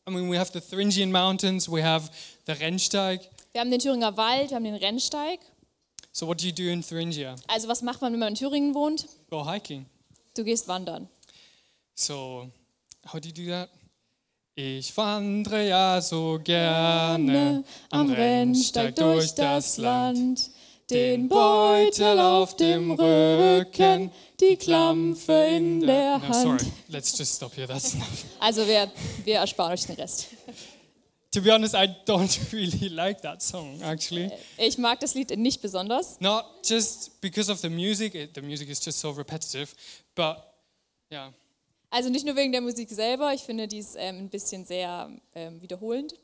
I 0.08 0.12
mean, 0.12 0.30
we 0.30 0.38
have 0.38 0.52
the 0.54 0.60
Thuringian 0.60 1.12
Mountains, 1.12 1.70
we 1.72 1.82
have 1.84 2.10
the 2.46 2.52
Rennsteig. 2.52 3.22
Wir 3.54 3.62
haben 3.62 3.72
den 3.72 3.80
Thüringer 3.80 4.16
Wald, 4.18 4.50
wir 4.50 4.56
haben 4.56 4.64
den 4.66 4.76
Rennsteig. 4.76 5.40
So, 6.12 6.28
what 6.28 6.40
do 6.42 6.46
you 6.46 6.52
do 6.54 6.64
in 6.64 6.82
Thuringia? 6.84 7.36
Also 7.48 7.68
was 7.68 7.82
macht 7.82 8.02
man, 8.02 8.12
wenn 8.14 8.20
man 8.20 8.30
in 8.30 8.36
Thüringen 8.36 8.76
wohnt? 8.76 9.08
Go 9.30 9.50
hiking. 9.50 9.86
Du 10.36 10.44
gehst 10.44 10.68
wandern. 10.68 11.08
So, 11.96 12.50
how 13.06 13.20
do 13.20 13.28
you 13.30 13.34
do 13.34 13.46
that? 13.52 13.70
Ich 14.56 14.96
wandre 14.96 15.68
ja 15.68 16.00
so 16.00 16.40
gerne 16.44 17.64
am 17.90 18.12
Rennsteig 18.12 18.96
durch 18.96 19.34
das 19.34 19.78
Land. 19.78 20.52
Den 20.90 21.28
Beutel 21.30 22.20
auf 22.20 22.56
dem 22.58 22.92
Rücken, 22.92 24.12
die 24.40 24.58
Klampfe 24.58 25.32
in 25.56 25.80
der 25.80 26.18
No, 26.20 26.24
Hand. 26.28 26.60
sorry, 26.62 26.72
let's 26.90 27.18
just 27.18 27.36
stop 27.38 27.56
here. 27.56 27.68
That's 27.68 27.96
enough. 27.96 28.26
Also 28.40 28.68
wir, 28.68 28.92
wir 29.24 29.36
ersparen 29.38 29.74
euch 29.74 29.86
den 29.86 29.96
Rest. 29.96 30.28
To 31.32 31.42
be 31.42 31.52
honest, 31.52 31.74
I 31.74 31.88
don't 32.06 32.38
really 32.54 32.90
like 32.90 33.22
that 33.22 33.42
song, 33.42 33.82
actually. 33.82 34.30
Ich 34.58 34.78
mag 34.78 35.00
das 35.00 35.16
Lied 35.16 35.36
nicht 35.36 35.62
besonders. 35.62 36.20
Not 36.20 36.46
just 36.64 37.20
because 37.22 37.50
of 37.52 37.60
the 37.60 37.70
music, 37.70 38.14
it, 38.14 38.36
the 38.36 38.42
music 38.42 38.70
is 38.70 38.84
just 38.86 39.00
so 39.00 39.10
repetitive, 39.12 39.74
but 40.14 40.38
yeah. 41.12 41.32
Also 41.94 42.10
nicht 42.10 42.26
nur 42.26 42.36
wegen 42.36 42.52
der 42.52 42.62
Musik 42.62 42.90
selber, 42.90 43.36
ich 43.36 43.42
finde 43.42 43.68
die 43.68 43.78
ist 43.78 43.96
ähm, 44.00 44.18
ein 44.18 44.30
bisschen 44.30 44.66
sehr 44.66 45.12
ähm, 45.36 45.62
wiederholend. 45.62 46.16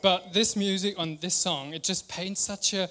But 0.00 0.32
this 0.32 0.56
music 0.56 0.98
on 0.98 1.20
this 1.20 1.40
song, 1.40 1.74
it 1.74 1.86
just 1.86 2.08
paints 2.08 2.46
such 2.46 2.72
a 2.72 2.88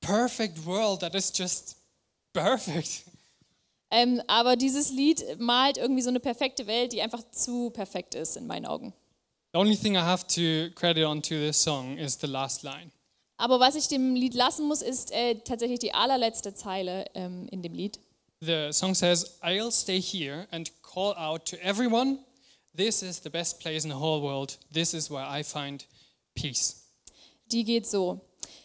perfect 0.00 0.66
world 0.66 0.98
that 1.02 1.14
is 1.14 1.32
just 1.32 1.76
perfect. 2.32 3.04
Ähm, 3.92 4.22
aber 4.28 4.54
dieses 4.54 4.92
Lied 4.92 5.40
malt 5.40 5.76
irgendwie 5.76 6.02
so 6.02 6.10
eine 6.10 6.20
perfekte 6.20 6.68
Welt, 6.68 6.92
die 6.92 7.02
einfach 7.02 7.28
zu 7.32 7.70
perfekt 7.70 8.14
ist 8.14 8.36
in 8.36 8.46
meinen 8.46 8.64
Augen. 8.64 8.94
The 9.52 9.58
only 9.58 9.76
thing 9.76 9.94
I 9.94 9.98
have 9.98 10.28
to 10.28 10.72
credit 10.76 11.04
onto 11.04 11.34
this 11.34 11.60
song 11.60 11.98
is 11.98 12.16
the 12.20 12.28
last 12.28 12.62
line. 12.62 12.92
Aber 13.36 13.58
was 13.58 13.74
ich 13.74 13.88
dem 13.88 14.14
Lied 14.14 14.34
lassen 14.34 14.68
muss, 14.68 14.80
ist 14.80 15.10
äh, 15.10 15.40
tatsächlich 15.40 15.80
die 15.80 15.92
allerletzte 15.92 16.54
Zeile 16.54 17.06
ähm, 17.14 17.48
in 17.50 17.62
dem 17.62 17.74
Lied. 17.74 17.98
The 18.42 18.72
song 18.72 18.94
says, 18.94 19.36
I'll 19.42 19.70
stay 19.70 19.98
here 19.98 20.46
and 20.50 20.70
call 20.80 21.14
out 21.18 21.44
to 21.46 21.62
everyone, 21.62 22.20
this 22.74 23.02
is 23.02 23.20
the 23.20 23.28
best 23.28 23.60
place 23.60 23.84
in 23.84 23.90
the 23.90 23.96
whole 23.96 24.22
world. 24.22 24.56
This 24.72 24.94
is 24.94 25.10
where 25.10 25.26
I 25.26 25.42
find 25.42 25.84
peace. 26.34 26.86
Die 27.50 27.64
geht 27.64 27.86
so. 27.86 28.22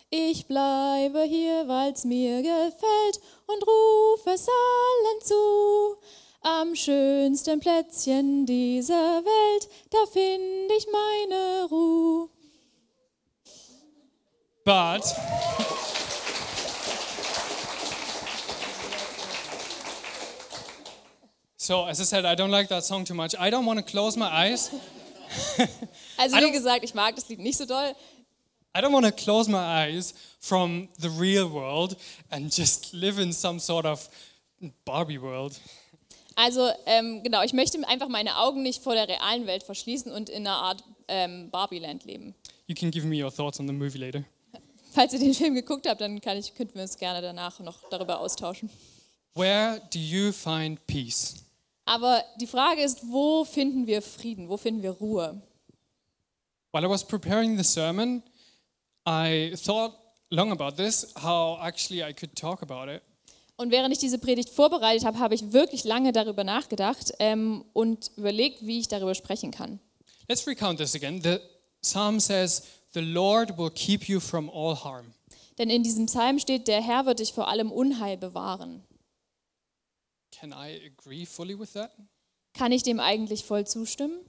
Ich 0.09 0.47
bleibe 0.47 1.23
hier, 1.23 1.67
weil's 1.67 2.05
mir 2.05 2.41
gefällt 2.41 3.19
und 3.47 3.67
rufe 3.67 4.29
es 4.29 4.47
allen 4.47 5.21
zu. 5.21 5.97
Am 6.39 6.75
schönsten 6.75 7.59
Plätzchen 7.59 8.45
dieser 8.45 9.25
Welt, 9.25 9.67
da 9.89 10.05
find 10.05 10.71
ich 10.71 10.87
meine 10.89 11.67
Ruhe. 11.69 12.29
But 14.63 15.03
So, 21.65 21.83
as 21.83 21.99
I 21.99 22.03
said, 22.03 22.25
I 22.25 22.35
don't 22.35 22.51
like 22.51 22.69
that 22.69 22.83
song 22.83 23.05
too 23.05 23.15
much. 23.15 23.33
I 23.39 23.49
don't 23.49 23.65
want 23.65 23.79
to 23.79 23.83
close 23.83 24.15
my 24.15 24.27
eyes. 24.27 24.69
Also 26.15 26.37
wie 26.37 26.51
gesagt, 26.51 26.83
ich 26.83 26.93
mag 26.93 27.15
das 27.15 27.27
Lied 27.27 27.39
nicht 27.39 27.57
so 27.57 27.65
doll. 27.65 27.95
I 28.75 28.81
don't 28.81 28.93
want 28.93 29.07
to 29.07 29.11
close 29.11 29.49
my 29.49 29.57
eyes 29.57 30.13
from 30.39 30.87
the 30.99 31.09
real 31.09 31.51
world 31.51 31.97
and 32.29 32.55
just 32.55 32.93
live 32.93 33.17
in 33.17 33.33
some 33.33 33.59
sort 33.59 33.87
of 33.87 34.07
Barbie 34.85 35.19
world. 35.19 35.59
Also 36.35 36.69
ähm, 36.85 37.23
genau, 37.23 37.41
ich 37.41 37.53
möchte 37.53 37.79
einfach 37.87 38.09
meine 38.09 38.37
Augen 38.37 38.61
nicht 38.61 38.83
vor 38.83 38.93
der 38.93 39.07
realen 39.07 39.47
Welt 39.47 39.63
verschließen 39.63 40.11
und 40.11 40.29
in 40.29 40.45
einer 40.45 40.57
Art 40.57 40.83
ähm, 41.07 41.49
Barbie-Land 41.49 42.05
leben. 42.05 42.35
You 42.67 42.75
can 42.75 42.91
give 42.91 43.07
me 43.07 43.23
your 43.23 43.33
thoughts 43.33 43.59
on 43.59 43.65
the 43.65 43.73
movie 43.73 43.97
later. 43.97 44.23
Falls 44.93 45.13
ihr 45.13 45.19
den 45.19 45.33
Film 45.33 45.55
geguckt 45.55 45.89
habt, 45.89 45.99
dann 45.99 46.21
kann 46.21 46.37
ich, 46.37 46.53
könnten 46.53 46.75
wir 46.75 46.83
uns 46.83 46.95
gerne 46.95 47.23
danach 47.23 47.59
noch 47.59 47.89
darüber 47.89 48.19
austauschen. 48.19 48.69
Where 49.33 49.81
do 49.91 49.97
you 49.97 50.31
find 50.31 50.85
peace? 50.85 51.44
Aber 51.85 52.23
die 52.39 52.47
Frage 52.47 52.81
ist, 52.81 53.07
wo 53.09 53.45
finden 53.45 53.87
wir 53.87 54.01
Frieden? 54.01 54.49
Wo 54.49 54.57
finden 54.57 54.81
wir 54.81 54.91
Ruhe? 54.91 55.41
While 56.73 56.85
I 56.85 56.89
was 56.89 57.05
preparing 57.05 57.57
the 57.57 57.63
sermon, 57.63 58.23
I 59.07 59.55
thought 59.55 59.93
long 60.29 60.51
about 60.51 60.75
this, 60.75 61.13
how 61.21 61.59
actually 61.61 62.03
I 62.03 62.13
could 62.13 62.35
talk 62.35 62.61
about 62.61 62.91
it. 62.91 63.01
Und 63.57 63.71
während 63.71 63.93
ich 63.93 63.99
diese 63.99 64.17
Predigt 64.17 64.49
vorbereitet 64.49 65.05
habe, 65.05 65.19
habe 65.19 65.33
ich 65.33 65.53
wirklich 65.53 65.85
lange 65.85 66.11
darüber 66.11 66.43
nachgedacht 66.43 67.13
ähm, 67.19 67.63
und 67.71 68.11
überlegt, 68.17 68.65
wie 68.65 68.79
ich 68.79 68.89
darüber 68.89 69.15
sprechen 69.15 69.51
kann. 69.51 69.79
Let's 70.27 70.45
recount 70.45 70.79
this 70.79 70.95
again. 70.95 71.21
The 71.21 71.37
psalm 71.81 72.19
says, 72.19 72.63
The 72.93 72.99
Lord 72.99 73.57
will 73.57 73.69
keep 73.69 74.09
you 74.09 74.19
from 74.19 74.49
all 74.49 74.75
harm. 74.75 75.13
Denn 75.57 75.69
in 75.69 75.83
diesem 75.83 76.07
Psalm 76.07 76.39
steht, 76.39 76.67
der 76.67 76.81
Herr 76.81 77.05
wird 77.05 77.19
dich 77.19 77.31
vor 77.31 77.47
allem 77.47 77.71
Unheil 77.71 78.17
bewahren. 78.17 78.83
Can 80.39 80.51
I 80.51 80.81
agree 80.85 81.25
fully 81.25 81.57
with 81.57 81.73
that? 81.73 81.91
Kann 82.53 82.71
ich 82.71 82.83
dem 82.83 82.99
eigentlich 82.99 83.43
voll 83.45 83.65
zustimmen? 83.65 84.19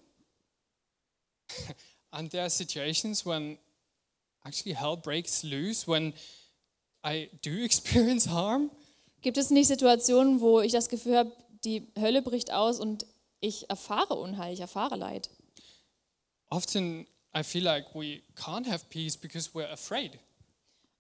And 2.11 2.31
there 2.31 2.43
are 2.43 2.51
situations 2.51 3.25
when 3.27 3.59
actually 4.45 4.75
hell 4.75 4.97
breaks 4.97 5.43
loose, 5.43 5.87
when 5.87 6.15
I 7.05 7.31
do 7.43 7.65
experience 7.65 8.29
harm. 8.29 8.71
Gibt 9.23 9.39
es 9.39 9.51
nicht 9.51 9.69
Situationen, 9.69 10.41
wo 10.41 10.61
ich 10.61 10.73
das 10.73 10.89
Gefühl 10.89 11.17
habe, 11.17 11.33
die 11.65 11.87
Hölle 11.99 12.23
bricht 12.23 12.53
aus 12.53 12.79
und 12.79 13.07
ich 13.41 13.69
erfahre 13.69 14.15
Unheil, 14.15 14.53
ich 14.53 14.61
erfahre 14.61 14.97
Leid? 14.97 15.31
Often 16.51 17.07
I 17.37 17.43
feel 17.43 17.65
like 17.65 17.95
we 17.95 18.23
can't 18.35 18.67
have 18.67 18.87
peace 18.89 19.17
because 19.17 19.51
we're 19.53 19.71
afraid. 19.71 20.19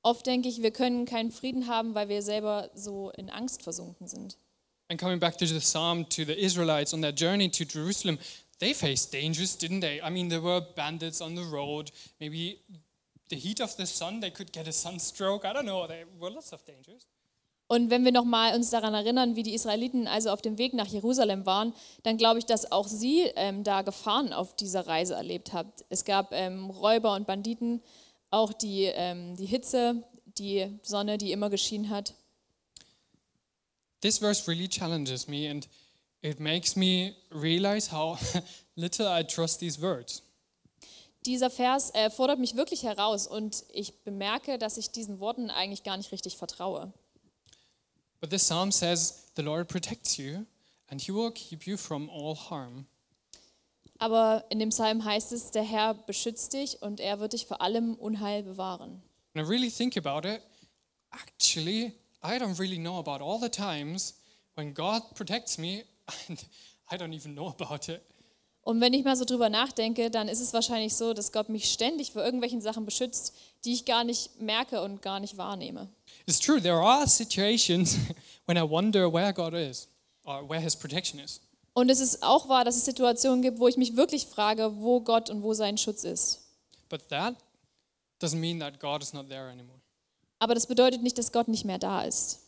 Oft 0.03 0.27
denke 0.27 0.49
ich, 0.49 0.63
wir 0.63 0.71
können 0.71 1.05
keinen 1.05 1.31
Frieden 1.31 1.67
haben, 1.67 1.95
weil 1.95 2.09
wir 2.09 2.23
selber 2.23 2.71
so 2.75 3.11
in 3.11 3.31
Angst 3.31 3.63
versunken 3.63 4.07
sind. 4.07 4.37
And 4.89 4.99
coming 4.99 5.19
back 5.19 5.37
to 5.39 5.47
the 5.47 5.61
psalm, 5.61 6.05
to 6.07 6.25
the 6.25 6.39
Israelites 6.39 6.95
on 6.95 7.01
their 7.01 7.13
journey 7.13 7.49
to 7.49 7.65
Jerusalem, 7.65 8.19
they 8.61 8.73
faced 8.73 9.13
dangers, 9.13 9.57
didn't 9.57 9.81
they? 9.81 10.01
I 10.01 10.11
mean, 10.11 10.29
there 10.29 10.41
were 10.41 10.61
bandits 10.61 11.21
on 11.21 11.35
the 11.35 11.43
road. 11.43 11.91
Maybe 12.21 12.61
the 13.29 13.37
heat 13.37 13.61
of 13.61 13.77
the 13.77 13.87
sun, 13.87 14.21
they 14.21 14.31
could 14.31 14.53
get 14.53 14.69
a 14.69 14.73
sunstroke. 14.73 15.45
I 15.45 15.53
don't 15.53 15.67
know. 15.67 15.87
There 15.87 16.05
were 16.19 16.31
lots 16.31 16.53
of 16.53 16.65
dangers. 16.65 17.07
Und 17.69 17.91
wenn 17.91 18.05
wir 18.05 18.13
nochmal 18.13 18.55
uns 18.55 18.71
daran 18.71 18.95
erinnern, 18.95 19.35
wie 19.35 19.43
die 19.43 19.55
Israeliten 19.55 20.07
also 20.07 20.31
auf 20.31 20.41
dem 20.41 20.57
Weg 20.57 20.73
nach 20.73 20.87
Jerusalem 20.87 21.47
waren, 21.47 21.75
dann 22.05 22.17
glaube 22.17 22.39
ich, 22.39 22.47
dass 22.47 22.71
auch 22.71 22.87
sie 22.87 23.23
ähm, 23.35 23.65
da 23.65 23.83
Gefahren 23.83 24.33
auf 24.33 24.55
dieser 24.55 24.87
Reise 24.87 25.15
erlebt 25.15 25.53
haben. 25.53 25.73
Es 25.89 26.05
gab 26.05 26.33
ähm, 26.33 26.71
Räuber 26.71 27.15
und 27.15 27.27
Banditen, 27.27 27.83
auch 28.31 28.53
die, 28.53 28.85
ähm, 28.85 29.35
die 29.37 29.47
Hitze, 29.47 30.05
die 30.39 30.79
Sonne, 30.83 31.19
die 31.19 31.33
immer 31.33 31.51
geschienen 31.51 31.91
hat. 31.91 32.15
This 34.07 34.19
verse 34.19 34.47
really 34.47 34.69
challenges 34.69 35.27
me 35.27 35.49
and 35.49 35.67
it 36.23 36.39
makes 36.39 36.77
me 36.77 37.17
realize 37.33 37.89
how 37.91 38.17
little 38.77 39.09
I 39.09 39.25
trust 39.25 39.59
these 39.59 39.83
words. 39.83 40.23
Dieser 41.25 41.51
Vers 41.51 41.91
äh, 41.93 42.09
fordert 42.09 42.39
mich 42.39 42.55
wirklich 42.55 42.85
heraus 42.85 43.27
und 43.27 43.65
ich 43.73 44.05
bemerke, 44.05 44.59
dass 44.59 44.77
ich 44.77 44.93
diesen 44.93 45.19
Worten 45.19 45.51
eigentlich 45.51 45.83
gar 45.83 45.97
nicht 45.97 46.13
richtig 46.13 46.37
vertraue. 46.37 46.93
But 48.21 48.31
this 48.31 48.45
psalm 48.45 48.71
says, 48.71 49.25
The 49.35 49.43
Lord 49.43 49.67
protects 49.67 50.17
you 50.19 50.47
and 50.89 51.01
he 51.01 51.13
will 51.13 51.33
keep 51.33 51.67
you 51.67 51.77
from 51.77 52.09
all 52.09 52.37
harm. 52.37 52.87
Aber 53.99 54.45
in 54.51 54.61
dem 54.61 54.69
Psalm 54.69 55.05
heißt 55.05 55.33
es, 55.33 55.51
der 55.51 55.65
Herr 55.65 55.95
beschützt 55.95 56.53
dich 56.53 56.81
und 56.81 57.01
er 57.01 57.19
wird 57.19 57.33
dich 57.33 57.47
vor 57.47 57.61
allem 57.61 57.97
Unheil 57.97 58.45
bewahren. 58.45 59.03
And 59.35 59.45
I 59.45 59.51
really 59.51 59.69
think 59.69 59.97
about 59.97 60.29
it, 60.29 60.43
actually, 61.11 61.93
I 62.23 62.39
don't 62.39 62.59
really 62.59 62.79
know 62.79 62.99
about 62.99 63.23
all 63.23 63.39
the 63.41 63.49
times 63.49 64.15
when 64.57 64.75
God 64.75 65.03
protects 65.15 65.59
me 65.59 65.85
and 66.29 66.45
I 66.91 66.97
don't 66.97 67.13
even 67.13 67.35
know 67.35 67.49
about 67.49 67.91
it. 67.91 68.03
Und 68.63 68.81
wenn 68.81 68.93
ich 68.95 69.05
mal 69.05 69.15
so 69.15 69.25
drüber 69.25 69.49
nachdenke, 69.49 70.11
dann 70.11 70.27
ist 70.27 70.41
es 70.41 70.53
wahrscheinlich 70.53 70.97
so, 70.97 71.15
dass 71.15 71.31
Gott 71.31 71.49
mich 71.49 71.71
ständig 71.71 72.11
vor 72.11 72.25
irgendwelchen 72.25 72.61
Sachen 72.61 72.85
beschützt, 72.85 73.33
die 73.65 73.73
ich 73.73 73.85
gar 73.85 74.03
nicht 74.03 74.41
merke 74.41 74.83
und 74.83 75.03
gar 75.03 75.21
nicht 75.21 75.37
wahrnehme. 75.37 75.89
It's 76.27 76.41
true, 76.41 76.61
there 76.61 76.81
are 76.81 77.07
situations 77.07 77.97
when 78.47 78.57
I 78.57 78.69
wonder 78.69 79.13
where 79.13 79.33
God 79.33 79.55
is 79.55 79.87
or 80.25 80.49
where 80.49 80.61
his 80.61 80.75
protection 80.75 81.21
is. 81.21 81.41
Und 81.75 81.91
es 81.91 82.01
ist 82.01 82.25
auch 82.25 82.49
wahr, 82.49 82.65
dass 82.65 82.75
es 82.75 82.85
Situationen 82.85 83.41
gibt, 83.41 83.61
wo 83.61 83.69
ich 83.69 83.77
mich 83.77 83.97
wirklich 83.97 84.27
frage, 84.27 84.81
wo 84.81 85.01
Gott 85.01 85.31
und 85.31 85.45
wo 85.45 85.55
sein 85.55 85.79
Schutz 85.79 86.03
ist. 86.03 86.41
But 86.89 87.09
that 87.11 87.37
doesn't 88.21 88.41
mean 88.41 88.59
that 88.59 88.81
God 88.81 89.01
is 89.01 89.13
not 89.13 89.29
there 89.29 89.49
anymore. 89.49 89.79
Aber 90.39 90.55
das 90.55 90.67
bedeutet 90.67 91.03
nicht, 91.03 91.19
dass 91.19 91.33
Gott 91.33 91.49
nicht 91.49 91.65
mehr 91.65 91.79
da 91.79 92.03
ist. 92.03 92.41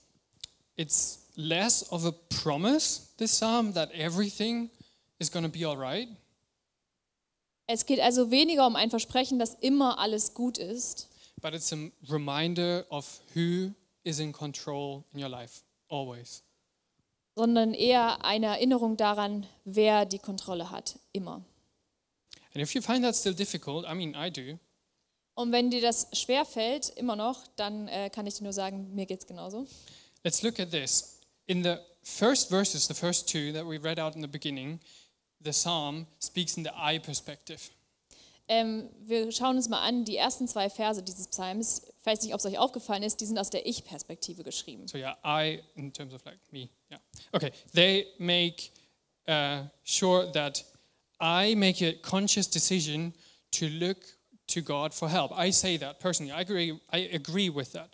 It's 0.76 1.20
less 1.34 1.90
of 1.90 2.04
a 2.04 2.12
promise, 2.42 3.02
this 3.16 3.32
psalm, 3.32 3.72
that 3.74 3.90
everything 3.92 4.70
is 5.18 5.30
going 5.30 5.44
to 5.44 5.50
be 5.50 5.66
all 5.66 5.76
right. 5.76 6.08
Es 7.66 7.84
geht 7.84 8.00
also 8.00 8.30
weniger 8.30 8.66
um 8.66 8.76
ein 8.76 8.90
Versprechen, 8.90 9.38
dass 9.38 9.54
immer 9.54 9.98
alles 9.98 10.32
gut 10.32 10.56
ist, 10.56 11.08
but 11.42 11.52
it's 11.52 11.72
a 11.72 11.90
reminder 12.08 12.86
of 12.90 13.20
who 13.34 13.72
is 14.04 14.20
in 14.20 14.32
control 14.32 15.04
in 15.12 15.22
your 15.22 15.28
life, 15.28 15.62
always. 15.88 16.42
sondern 17.34 17.74
eher 17.74 18.24
eine 18.24 18.46
Erinnerung 18.46 18.96
daran, 18.96 19.46
wer 19.64 20.06
die 20.06 20.18
Kontrolle 20.18 20.70
hat, 20.70 20.98
immer. 21.12 21.42
And 22.54 22.62
if 22.62 22.74
you 22.74 22.80
find 22.80 23.04
that 23.04 23.14
still 23.14 23.34
difficult, 23.34 23.84
I 23.86 23.94
mean, 23.94 24.14
I 24.16 24.30
do, 24.30 24.58
Und 25.38 25.52
wenn 25.52 25.70
dir 25.70 25.80
das 25.80 26.08
schwer 26.14 26.44
fällt, 26.44 26.88
immer 26.96 27.14
noch, 27.14 27.46
dann 27.54 27.86
äh, 27.86 28.10
kann 28.10 28.26
ich 28.26 28.34
dir 28.34 28.42
nur 28.42 28.52
sagen, 28.52 28.92
mir 28.96 29.06
geht 29.06 29.20
es 29.20 29.26
genauso. 29.28 29.68
let's 30.24 30.42
look 30.42 30.58
at 30.58 30.72
this. 30.72 31.20
In 31.46 31.62
the 31.62 31.76
first 32.02 32.48
verses, 32.48 32.88
the 32.88 32.94
first 32.94 33.28
two 33.28 33.52
that 33.52 33.64
we 33.64 33.78
read 33.78 34.00
out 34.00 34.16
in 34.16 34.20
the 34.20 34.26
beginning, 34.26 34.80
the 35.40 35.52
psalm 35.52 36.08
speaks 36.20 36.56
in 36.56 36.64
the 36.64 36.72
I 36.76 36.98
perspective. 36.98 37.70
Ähm, 38.48 38.88
wir 39.06 39.30
schauen 39.30 39.54
uns 39.54 39.68
mal 39.68 39.80
an, 39.80 40.04
die 40.04 40.16
ersten 40.16 40.48
zwei 40.48 40.68
Verse 40.68 41.04
dieses 41.04 41.28
Psalms, 41.28 41.82
ich 42.00 42.04
weiß 42.06 42.22
nicht, 42.22 42.34
ob 42.34 42.40
es 42.40 42.46
euch 42.46 42.58
aufgefallen 42.58 43.04
ist, 43.04 43.20
die 43.20 43.26
sind 43.26 43.38
aus 43.38 43.50
der 43.50 43.64
Ich-Perspektive 43.64 44.42
geschrieben. 44.42 44.88
So 44.88 44.98
yeah, 44.98 45.16
I 45.24 45.62
in 45.76 45.92
terms 45.92 46.14
of 46.14 46.24
like 46.24 46.40
me. 46.50 46.68
Yeah. 46.90 46.98
Okay. 47.30 47.52
They 47.72 48.08
make 48.18 48.72
uh, 49.28 49.68
sure 49.84 50.32
that 50.32 50.64
I 51.20 51.54
make 51.54 51.80
a 51.80 51.92
conscious 52.02 52.50
decision 52.50 53.14
to 53.52 53.66
look 53.66 54.17
to 54.48 54.60
God 54.62 54.92
for 54.94 55.08
help. 55.08 55.32
I 55.36 55.50
say 55.52 55.78
that 55.78 56.00
personally. 56.00 56.32
I 56.32 56.40
agree. 56.40 56.80
I 56.92 57.08
agree 57.14 57.48
with 57.48 57.72
that. 57.72 57.90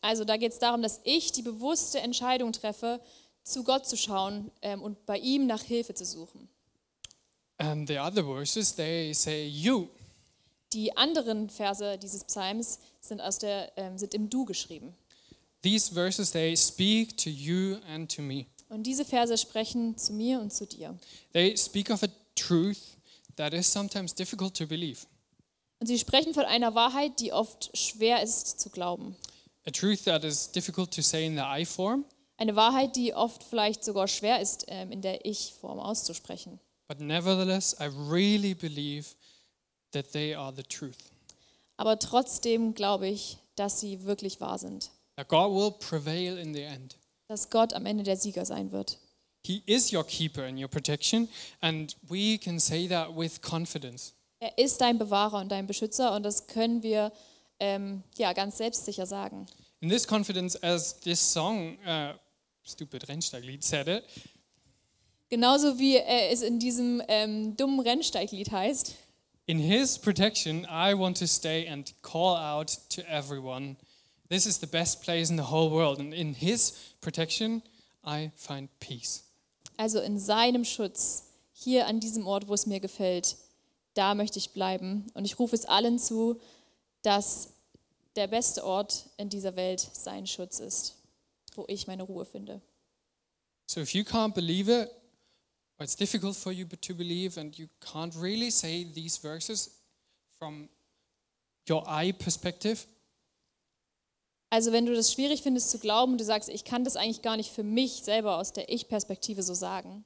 Also 0.00 0.24
da 0.24 0.36
geht 0.36 0.52
es 0.52 0.58
darum, 0.58 0.82
dass 0.82 1.00
ich 1.04 1.32
die 1.32 1.42
bewusste 1.42 2.00
Entscheidung 2.00 2.52
treffe, 2.52 3.00
zu 3.44 3.62
Gott 3.64 3.86
zu 3.86 3.96
schauen 3.96 4.50
ähm, 4.60 4.82
und 4.82 5.06
bei 5.06 5.18
ihm 5.18 5.46
nach 5.46 5.62
Hilfe 5.62 5.94
zu 5.94 6.04
suchen. 6.04 6.48
And 7.58 7.88
the 7.88 7.98
other 7.98 8.24
verses 8.24 8.74
they 8.74 9.14
say 9.14 9.46
you. 9.46 9.88
Die 10.72 10.96
anderen 10.96 11.50
Verse 11.50 11.98
dieses 11.98 12.24
Psalms 12.24 12.78
sind, 13.00 13.20
aus 13.20 13.38
der, 13.38 13.72
ähm, 13.76 13.98
sind 13.98 14.14
im 14.14 14.28
Du 14.30 14.44
geschrieben. 14.44 14.94
These 15.62 15.92
verses 15.92 16.32
they 16.32 16.56
speak 16.56 17.16
to 17.18 17.30
you 17.30 17.76
and 17.86 18.10
to 18.14 18.22
me. 18.22 18.46
Und 18.68 18.84
diese 18.84 19.04
Verse 19.04 19.36
sprechen 19.36 19.96
zu 19.96 20.12
mir 20.12 20.40
und 20.40 20.52
zu 20.52 20.66
dir. 20.66 20.98
They 21.32 21.56
speak 21.56 21.90
of 21.90 22.02
a 22.02 22.08
truth 22.34 22.96
that 23.36 23.52
is 23.52 23.70
sometimes 23.70 24.14
difficult 24.14 24.56
to 24.56 24.66
believe. 24.66 25.06
Und 25.82 25.88
sie 25.88 25.98
sprechen 25.98 26.32
von 26.32 26.44
einer 26.44 26.76
Wahrheit, 26.76 27.18
die 27.18 27.32
oft 27.32 27.76
schwer 27.76 28.22
ist 28.22 28.60
zu 28.60 28.70
glauben. 28.70 29.16
A 29.66 29.72
truth 29.72 30.04
that 30.04 30.22
is 30.22 30.48
difficult 30.48 30.94
to 30.94 31.02
say 31.02 31.26
in 31.26 31.34
the 31.34 31.42
I 31.42 31.64
form, 31.64 32.04
Eine 32.36 32.54
Wahrheit, 32.54 32.94
die 32.94 33.12
oft 33.14 33.42
vielleicht 33.42 33.82
sogar 33.82 34.06
schwer 34.06 34.40
ist, 34.40 34.64
ähm, 34.68 34.92
in 34.92 35.02
der 35.02 35.24
Ich-Form 35.26 35.80
auszusprechen. 35.80 36.60
but 36.86 37.00
nevertheless, 37.00 37.74
I 37.80 37.86
really 38.08 38.54
believe 38.54 39.16
that 39.90 40.12
they 40.12 40.36
are 40.36 40.54
the 40.54 40.62
truth. 40.62 41.10
Aber 41.76 41.98
trotzdem 41.98 42.74
glaube 42.74 43.08
ich, 43.08 43.38
dass 43.56 43.80
sie 43.80 44.04
wirklich 44.04 44.40
wahr 44.40 44.60
sind. 44.60 44.92
That 45.16 45.26
God 45.26 45.50
will 45.52 45.72
prevail 45.72 46.38
in 46.38 46.54
the 46.54 46.62
end. 46.62 46.96
Dass 47.26 47.50
Gott 47.50 47.72
am 47.72 47.86
Ende 47.86 48.04
der 48.04 48.16
Sieger 48.16 48.46
sein 48.46 48.70
wird. 48.70 48.98
He 49.44 49.64
is 49.66 49.92
your 49.92 50.04
keeper 50.04 50.44
and 50.44 50.60
your 50.60 50.68
protection, 50.68 51.28
and 51.60 51.96
we 52.08 52.38
can 52.38 52.60
say 52.60 52.86
that 52.86 53.16
with 53.16 53.42
confidence. 53.42 54.12
Er 54.42 54.58
ist 54.58 54.80
dein 54.80 54.98
Bewahrer 54.98 55.38
und 55.38 55.52
dein 55.52 55.68
Beschützer 55.68 56.16
und 56.16 56.24
das 56.24 56.48
können 56.48 56.82
wir 56.82 57.12
ähm, 57.60 58.02
ja, 58.18 58.32
ganz 58.32 58.56
selbstsicher 58.56 59.06
sagen. 59.06 59.46
In 59.78 59.88
this 59.88 60.04
confidence, 60.04 60.60
as 60.64 60.98
this 60.98 61.20
song, 61.20 61.78
uh, 61.86 62.14
stupid 62.64 63.08
Rennsteiglied, 63.08 63.62
said 63.62 63.86
it, 63.86 64.02
Genauso 65.28 65.78
wie 65.78 65.94
äh, 65.94 66.30
es 66.32 66.42
in 66.42 66.58
diesem 66.58 67.00
ähm, 67.06 67.56
dummen 67.56 67.78
Rennsteiglied 67.78 68.50
heißt. 68.50 68.96
in 69.46 69.60
His 69.60 69.96
protection, 69.96 70.66
I 70.68 70.92
want 70.94 71.16
to 71.18 71.28
stay 71.28 71.68
and 71.68 71.92
call 72.02 72.36
out 72.36 72.76
to 72.90 73.02
everyone. 73.08 73.76
This 74.28 74.44
is 74.46 74.58
the 74.58 74.66
best 74.66 75.02
place 75.04 75.30
in 75.30 75.36
the 75.36 75.50
whole 75.52 75.70
world, 75.70 76.00
and 76.00 76.12
in 76.12 76.34
His 76.34 76.72
protection, 77.00 77.62
I 78.04 78.32
find 78.34 78.68
peace. 78.80 79.22
Also 79.76 80.00
in 80.00 80.18
seinem 80.18 80.64
Schutz, 80.64 81.26
hier 81.52 81.86
an 81.86 82.00
diesem 82.00 82.26
Ort, 82.26 82.48
wo 82.48 82.54
es 82.54 82.66
mir 82.66 82.80
gefällt, 82.80 83.36
da 83.94 84.14
möchte 84.14 84.38
ich 84.38 84.52
bleiben. 84.52 85.06
Und 85.14 85.24
ich 85.24 85.38
rufe 85.38 85.54
es 85.54 85.64
allen 85.64 85.98
zu, 85.98 86.40
dass 87.02 87.50
der 88.16 88.26
beste 88.26 88.64
Ort 88.64 89.08
in 89.16 89.28
dieser 89.28 89.56
Welt 89.56 89.80
sein 89.92 90.26
Schutz 90.26 90.60
ist, 90.60 90.96
wo 91.54 91.64
ich 91.68 91.86
meine 91.86 92.02
Ruhe 92.02 92.24
finde. 92.24 92.60
So 93.66 93.80
if 93.80 93.94
you 93.94 94.02
can't 94.02 94.34
believe 94.34 94.70
it, 94.70 94.90
or 95.78 95.84
it's 95.84 95.96
difficult 95.96 96.36
for 96.36 96.52
you 96.52 96.66
to 96.66 96.94
believe, 96.94 97.40
and 97.40 97.56
you 97.56 97.68
can't 97.80 98.14
really 98.20 98.50
say 98.50 98.84
these 98.84 99.18
verses 99.18 99.70
from 100.38 100.68
your 101.68 101.84
I 101.88 102.12
perspective, 102.12 102.86
Also 104.52 104.70
wenn 104.70 104.84
du 104.84 104.94
das 104.94 105.10
schwierig 105.10 105.40
findest 105.40 105.70
zu 105.70 105.78
glauben, 105.78 106.18
du 106.18 106.24
sagst, 106.24 106.50
ich 106.50 106.64
kann 106.64 106.84
das 106.84 106.96
eigentlich 106.96 107.22
gar 107.22 107.38
nicht 107.38 107.50
für 107.50 107.62
mich 107.62 108.02
selber 108.02 108.36
aus 108.36 108.52
der 108.52 108.68
Ich-Perspektive 108.68 109.42
so 109.42 109.54
sagen, 109.54 110.04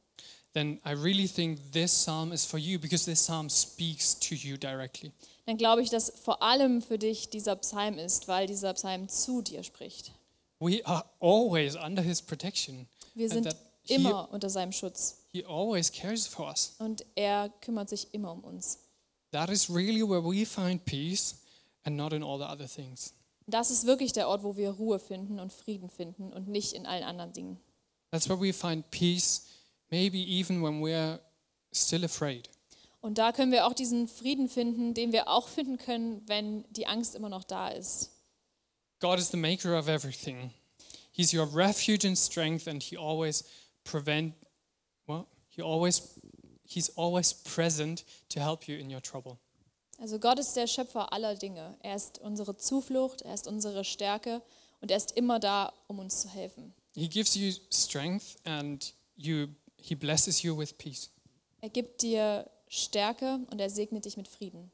then 0.57 0.81
I 0.87 0.93
really 0.93 1.29
think 1.29 1.61
this 1.73 1.93
psalm 1.93 2.33
is 2.33 2.47
for 2.47 2.59
you 2.59 2.79
because 2.79 3.05
this 3.05 3.21
psalm 3.21 3.51
speaks 3.51 4.19
to 4.21 4.35
you 4.35 4.57
directly. 4.57 5.13
dann 5.45 5.59
glaube 5.59 5.83
ich, 5.83 5.91
dass 5.91 6.11
vor 6.25 6.43
allem 6.43 6.81
für 6.81 6.99
dich 6.99 7.29
dieser 7.29 7.57
Psalm 7.57 7.99
ist, 7.99 8.27
weil 8.27 8.47
dieser 8.47 8.73
Psalm 8.73 9.09
zu 9.09 9.43
dir 9.43 9.63
spricht. 9.63 10.13
We 10.59 10.81
are 10.87 11.05
always 11.21 11.77
under 11.77 12.03
his 12.03 12.23
protection. 12.23 12.89
Wir 13.15 13.29
sind 13.29 13.45
that 13.45 13.57
he, 13.83 13.97
immer 13.97 14.33
unter 14.33 14.49
seinem 14.49 14.73
Schutz 14.73 15.19
he 15.31 15.45
always 15.45 15.93
cares 15.93 16.27
for 16.27 16.49
us. 16.49 16.75
und 16.79 17.05
er 17.15 17.51
kümmert 17.61 17.91
sich 17.91 18.09
immer 18.13 18.33
um 18.33 18.43
uns. 18.43 18.79
That 19.33 19.51
is 19.51 19.69
really 19.69 20.03
where 20.03 20.25
we 20.25 20.47
find 20.47 20.83
peace 20.87 21.37
and 21.85 21.97
not 21.97 22.15
in 22.15 22.23
all 22.23 22.39
the 22.39 22.45
other 22.45 22.67
things. 22.67 23.13
Das 23.47 23.71
ist 23.71 23.87
wirklich 23.87 24.13
der 24.13 24.29
Ort, 24.29 24.43
wo 24.43 24.57
wir 24.57 24.71
Ruhe 24.71 24.99
finden 24.99 25.39
und 25.39 25.53
Frieden 25.53 25.91
finden 25.91 26.33
und 26.33 26.49
nicht 26.49 26.73
in 26.73 26.87
allen 26.87 27.05
anderen 27.05 27.33
Dingen. 27.35 27.61
That's 28.11 28.29
where 28.29 28.41
we 28.41 28.53
find 28.53 28.91
peace, 28.91 29.43
maybe 29.91 30.19
even 30.19 30.63
when 30.63 30.81
we're 30.81 31.21
still 31.73 32.05
afraid. 32.05 32.49
Und 33.01 33.19
da 33.19 33.33
können 33.33 33.53
wir 33.53 33.67
auch 33.67 33.75
diesen 33.75 34.09
Frieden 34.09 34.49
finden, 34.49 34.95
den 34.95 35.13
wir 35.13 35.29
auch 35.29 35.49
finden 35.49 35.79
können, 35.79 36.23
wenn 36.27 36.65
die 36.73 36.87
Angst 36.87 37.15
immer 37.15 37.29
noch 37.29 37.45
da 37.45 37.69
ist. 37.69 38.11
God 38.99 39.19
is 39.19 39.31
the 39.31 39.37
maker 39.37 39.79
of 39.79 39.89
everything. 39.89 40.53
He's 41.13 41.33
your 41.33 41.47
refuge 41.47 42.07
and 42.07 42.19
strength, 42.19 42.67
and 42.67 42.83
He 42.83 42.97
always 42.97 43.45
prevent. 43.85 44.35
Well, 45.07 45.27
He 45.49 45.63
always, 45.63 46.21
He's 46.65 46.91
always 46.97 47.33
present 47.33 48.05
to 48.31 48.41
help 48.41 48.67
you 48.67 48.77
in 48.77 48.93
your 48.93 49.01
trouble. 49.01 49.39
Also 49.99 50.19
Gott 50.19 50.39
ist 50.39 50.55
der 50.57 50.67
Schöpfer 50.67 51.13
aller 51.13 51.35
Dinge. 51.37 51.77
Er 51.83 51.97
ist 51.97 52.19
unsere 52.19 52.57
Zuflucht, 52.57 53.23
er 53.23 53.33
ist 53.35 53.47
unsere 53.47 53.85
Stärke 53.85 54.43
und 54.81 54.91
er 54.91 54.99
ist 54.99 55.13
immer 55.13 55.39
da, 55.39 55.73
um 55.87 55.99
uns 55.99 56.21
zu 56.21 56.29
helfen. 56.29 56.75
He 56.95 57.09
gives 57.09 57.35
you 57.35 57.53
strength, 57.71 58.37
and 58.45 58.95
you 59.17 59.49
He 59.87 59.95
blesses 59.95 60.43
you 60.43 60.59
with 60.59 60.77
peace. 60.79 61.11
Er 61.61 61.71
gibt 61.71 62.03
dir 62.03 62.51
Stärke 62.67 63.39
und 63.51 63.61
er 63.61 63.71
segnet 63.71 64.05
dich 64.05 64.17
mit 64.17 64.27
Frieden. 64.27 64.73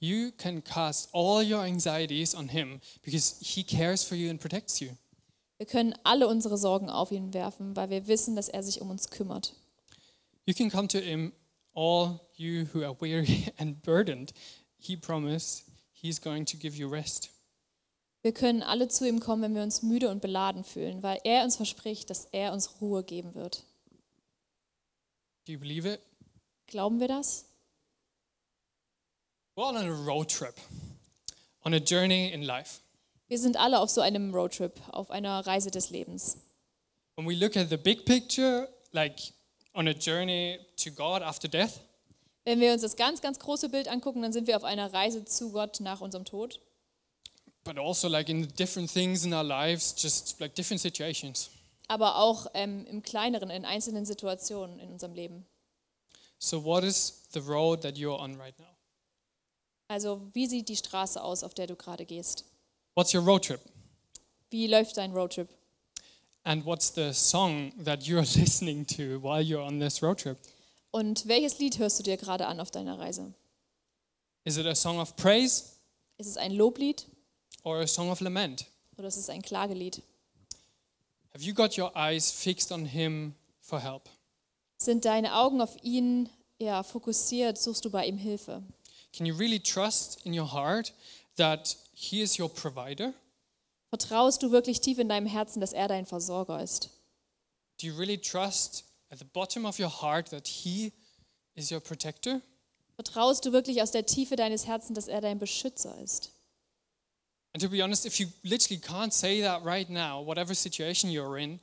You 0.00 0.32
can 0.32 0.64
cast 0.64 1.08
all 1.12 1.44
your 1.44 1.60
anxieties 1.60 2.34
on 2.34 2.48
Him 2.48 2.80
because 3.02 3.36
He 3.40 3.62
cares 3.62 4.02
for 4.02 4.16
you 4.16 4.28
and 4.28 4.40
protects 4.40 4.80
you. 4.80 4.88
Wir 5.58 5.66
können 5.66 5.94
alle 6.02 6.26
unsere 6.26 6.56
Sorgen 6.58 6.90
auf 6.90 7.12
ihn 7.12 7.32
werfen, 7.32 7.76
weil 7.76 7.90
wir 7.90 8.06
wissen, 8.08 8.34
dass 8.34 8.48
er 8.48 8.62
sich 8.62 8.80
um 8.80 8.90
uns 8.90 9.10
kümmert. 9.10 9.54
You 10.46 10.54
can 10.54 10.70
come 10.70 10.88
to 10.88 10.98
Him, 10.98 11.32
all 11.74 12.18
you 12.34 12.66
who 12.72 12.82
are 12.82 12.96
weary 13.00 13.52
and 13.58 13.80
burdened. 13.82 14.32
He 14.78 14.96
promised 14.96 15.64
He's 15.92 16.20
going 16.20 16.46
to 16.46 16.56
give 16.56 16.76
you 16.76 16.88
rest. 16.88 17.30
Wir 18.22 18.32
können 18.32 18.62
alle 18.62 18.88
zu 18.88 19.06
ihm 19.06 19.20
kommen, 19.20 19.42
wenn 19.42 19.54
wir 19.54 19.62
uns 19.62 19.82
müde 19.82 20.08
und 20.10 20.20
beladen 20.20 20.64
fühlen, 20.64 21.02
weil 21.02 21.20
er 21.24 21.44
uns 21.44 21.56
verspricht, 21.56 22.10
dass 22.10 22.26
er 22.32 22.52
uns 22.52 22.80
Ruhe 22.80 23.04
geben 23.04 23.34
wird. 23.34 23.64
Do 25.46 25.52
you 25.52 25.58
believe 25.58 25.86
it? 25.86 26.00
Glauben 26.66 27.00
wir 27.00 27.08
das? 27.08 27.44
We're 29.56 29.64
all 29.64 29.76
on 29.76 29.88
a 29.88 29.92
road 30.06 30.28
trip, 30.30 30.54
on 31.64 31.74
a 31.74 31.78
journey 31.78 32.32
in 32.32 32.42
life. 32.42 32.80
Wir 33.28 33.38
sind 33.38 33.56
alle 33.56 33.78
auf 33.80 33.90
so 33.90 34.00
einem 34.00 34.34
Roadtrip, 34.34 34.72
auf 34.90 35.10
einer 35.10 35.46
Reise 35.46 35.70
des 35.70 35.90
Lebens. 35.90 36.36
When 37.16 37.28
we 37.28 37.34
look 37.34 37.56
at 37.56 37.68
the 37.70 37.76
big 37.76 38.04
picture, 38.04 38.68
like 38.92 39.20
on 39.74 39.86
a 39.88 39.92
journey 39.92 40.58
to 40.76 40.90
God 40.90 41.22
after 41.22 41.48
death, 41.48 41.80
Wenn 42.44 42.58
wir 42.60 42.72
uns 42.72 42.82
das 42.82 42.96
ganz, 42.96 43.20
ganz 43.20 43.38
große 43.38 43.68
Bild 43.68 43.86
angucken, 43.86 44.22
dann 44.22 44.32
sind 44.32 44.46
wir 44.46 44.56
auf 44.56 44.64
einer 44.64 44.92
Reise 44.92 45.24
zu 45.26 45.52
Gott 45.52 45.80
nach 45.80 46.00
unserem 46.00 46.24
Tod. 46.24 46.60
but 47.62 47.78
also 47.78 48.08
like 48.08 48.28
in 48.30 48.48
different 48.56 48.90
things 48.90 49.24
in 49.24 49.34
our 49.34 49.44
lives, 49.44 49.94
just 49.96 50.40
like 50.40 50.54
different 50.54 50.80
situations. 50.80 51.50
Aber 51.90 52.16
auch 52.18 52.46
ähm, 52.54 52.86
im 52.86 53.02
Kleineren, 53.02 53.50
in 53.50 53.64
einzelnen 53.64 54.06
Situationen 54.06 54.78
in 54.78 54.92
unserem 54.92 55.12
Leben. 55.12 55.44
So, 56.38 56.64
what 56.64 56.84
is 56.84 57.24
the 57.32 57.40
road 57.40 57.82
that 57.82 57.96
you're 57.96 58.16
on 58.16 58.36
right 58.40 58.56
now? 58.60 58.66
Also 59.88 60.20
wie 60.32 60.46
sieht 60.46 60.68
die 60.68 60.76
Straße 60.76 61.20
aus, 61.20 61.42
auf 61.42 61.52
der 61.52 61.66
du 61.66 61.74
gerade 61.74 62.06
gehst? 62.06 62.44
What's 62.94 63.12
your 63.12 63.22
road 63.22 63.44
trip? 63.44 63.60
Wie 64.50 64.68
läuft 64.68 64.96
dein 64.96 65.12
Roadtrip? 65.12 65.48
And 66.44 66.64
what's 66.64 66.94
the 66.94 67.12
song 67.12 67.72
that 67.84 68.04
you're 68.04 68.20
listening 68.38 68.86
to 68.86 69.20
while 69.20 69.42
you're 69.42 69.62
on 69.62 69.80
this 69.80 70.00
road 70.00 70.18
trip? 70.20 70.38
Und 70.92 71.26
welches 71.26 71.58
Lied 71.58 71.78
hörst 71.78 71.98
du 71.98 72.04
dir 72.04 72.16
gerade 72.16 72.46
an 72.46 72.60
auf 72.60 72.70
deiner 72.70 73.00
Reise? 73.00 73.34
Is 74.44 74.56
it 74.56 74.66
a 74.66 74.76
song 74.76 75.00
of 75.00 75.16
praise 75.16 75.64
Ist 76.18 76.28
es 76.28 76.36
ein 76.36 76.52
Loblied 76.52 77.06
or 77.64 77.80
a 77.80 77.86
song 77.86 78.10
of 78.10 78.20
lament? 78.20 78.66
oder 78.96 79.08
ist 79.08 79.16
es 79.16 79.28
ein 79.28 79.42
Klagelied? 79.42 80.02
Have 81.32 81.42
you 81.42 81.54
got 81.54 81.76
your 81.76 81.92
eyes 81.96 82.30
fixed 82.30 82.72
on 82.72 82.86
Him 82.86 83.34
for 83.60 83.80
help? 83.80 84.08
Sind 84.78 85.04
deine 85.04 85.34
Augen 85.34 85.60
auf 85.60 85.76
ihn 85.82 86.28
ja, 86.58 86.82
fokussiert? 86.82 87.58
Suchst 87.58 87.84
du 87.84 87.90
bei 87.90 88.06
ihm 88.06 88.18
Hilfe? 88.18 88.62
Can 89.12 89.26
you 89.26 89.36
really 89.36 89.60
trust 89.60 90.24
in 90.24 90.38
your 90.38 90.52
heart 90.52 90.92
that 91.36 91.76
He 91.92 92.20
is 92.22 92.38
your 92.38 92.48
provider? 92.48 93.12
Vertraust 93.90 94.42
du 94.42 94.50
wirklich 94.50 94.80
tief 94.80 94.98
in 94.98 95.08
deinem 95.08 95.26
Herzen, 95.26 95.60
dass 95.60 95.72
er 95.72 95.88
dein 95.88 96.06
Versorger 96.06 96.62
ist? 96.62 96.90
Do 97.80 97.86
you 97.86 97.96
really 97.96 98.18
trust 98.18 98.84
at 99.10 99.18
the 99.18 99.24
bottom 99.24 99.64
of 99.64 99.78
your 99.78 99.90
heart 100.02 100.30
that 100.30 100.46
He 100.46 100.92
is 101.54 101.70
your 101.70 101.80
protector? 101.80 102.40
Vertraust 102.96 103.44
du 103.44 103.52
wirklich 103.52 103.82
aus 103.82 103.92
der 103.92 104.04
Tiefe 104.04 104.36
deines 104.36 104.66
Herzens, 104.66 104.96
dass 104.96 105.08
er 105.08 105.20
dein 105.20 105.38
Beschützer 105.38 105.96
ist? 106.02 106.32
And 107.52 107.60
to 107.62 107.68
be 107.68 107.82
honest, 107.82 108.06
if 108.06 108.20
you 108.20 108.28
literally 108.44 108.80
can't 108.80 109.12
say 109.12 109.40
that 109.40 109.64
right 109.64 109.88
now, 109.90 110.20
whatever 110.20 110.54
situation 110.54 111.10
you're 111.10 111.38
in, 111.38 111.58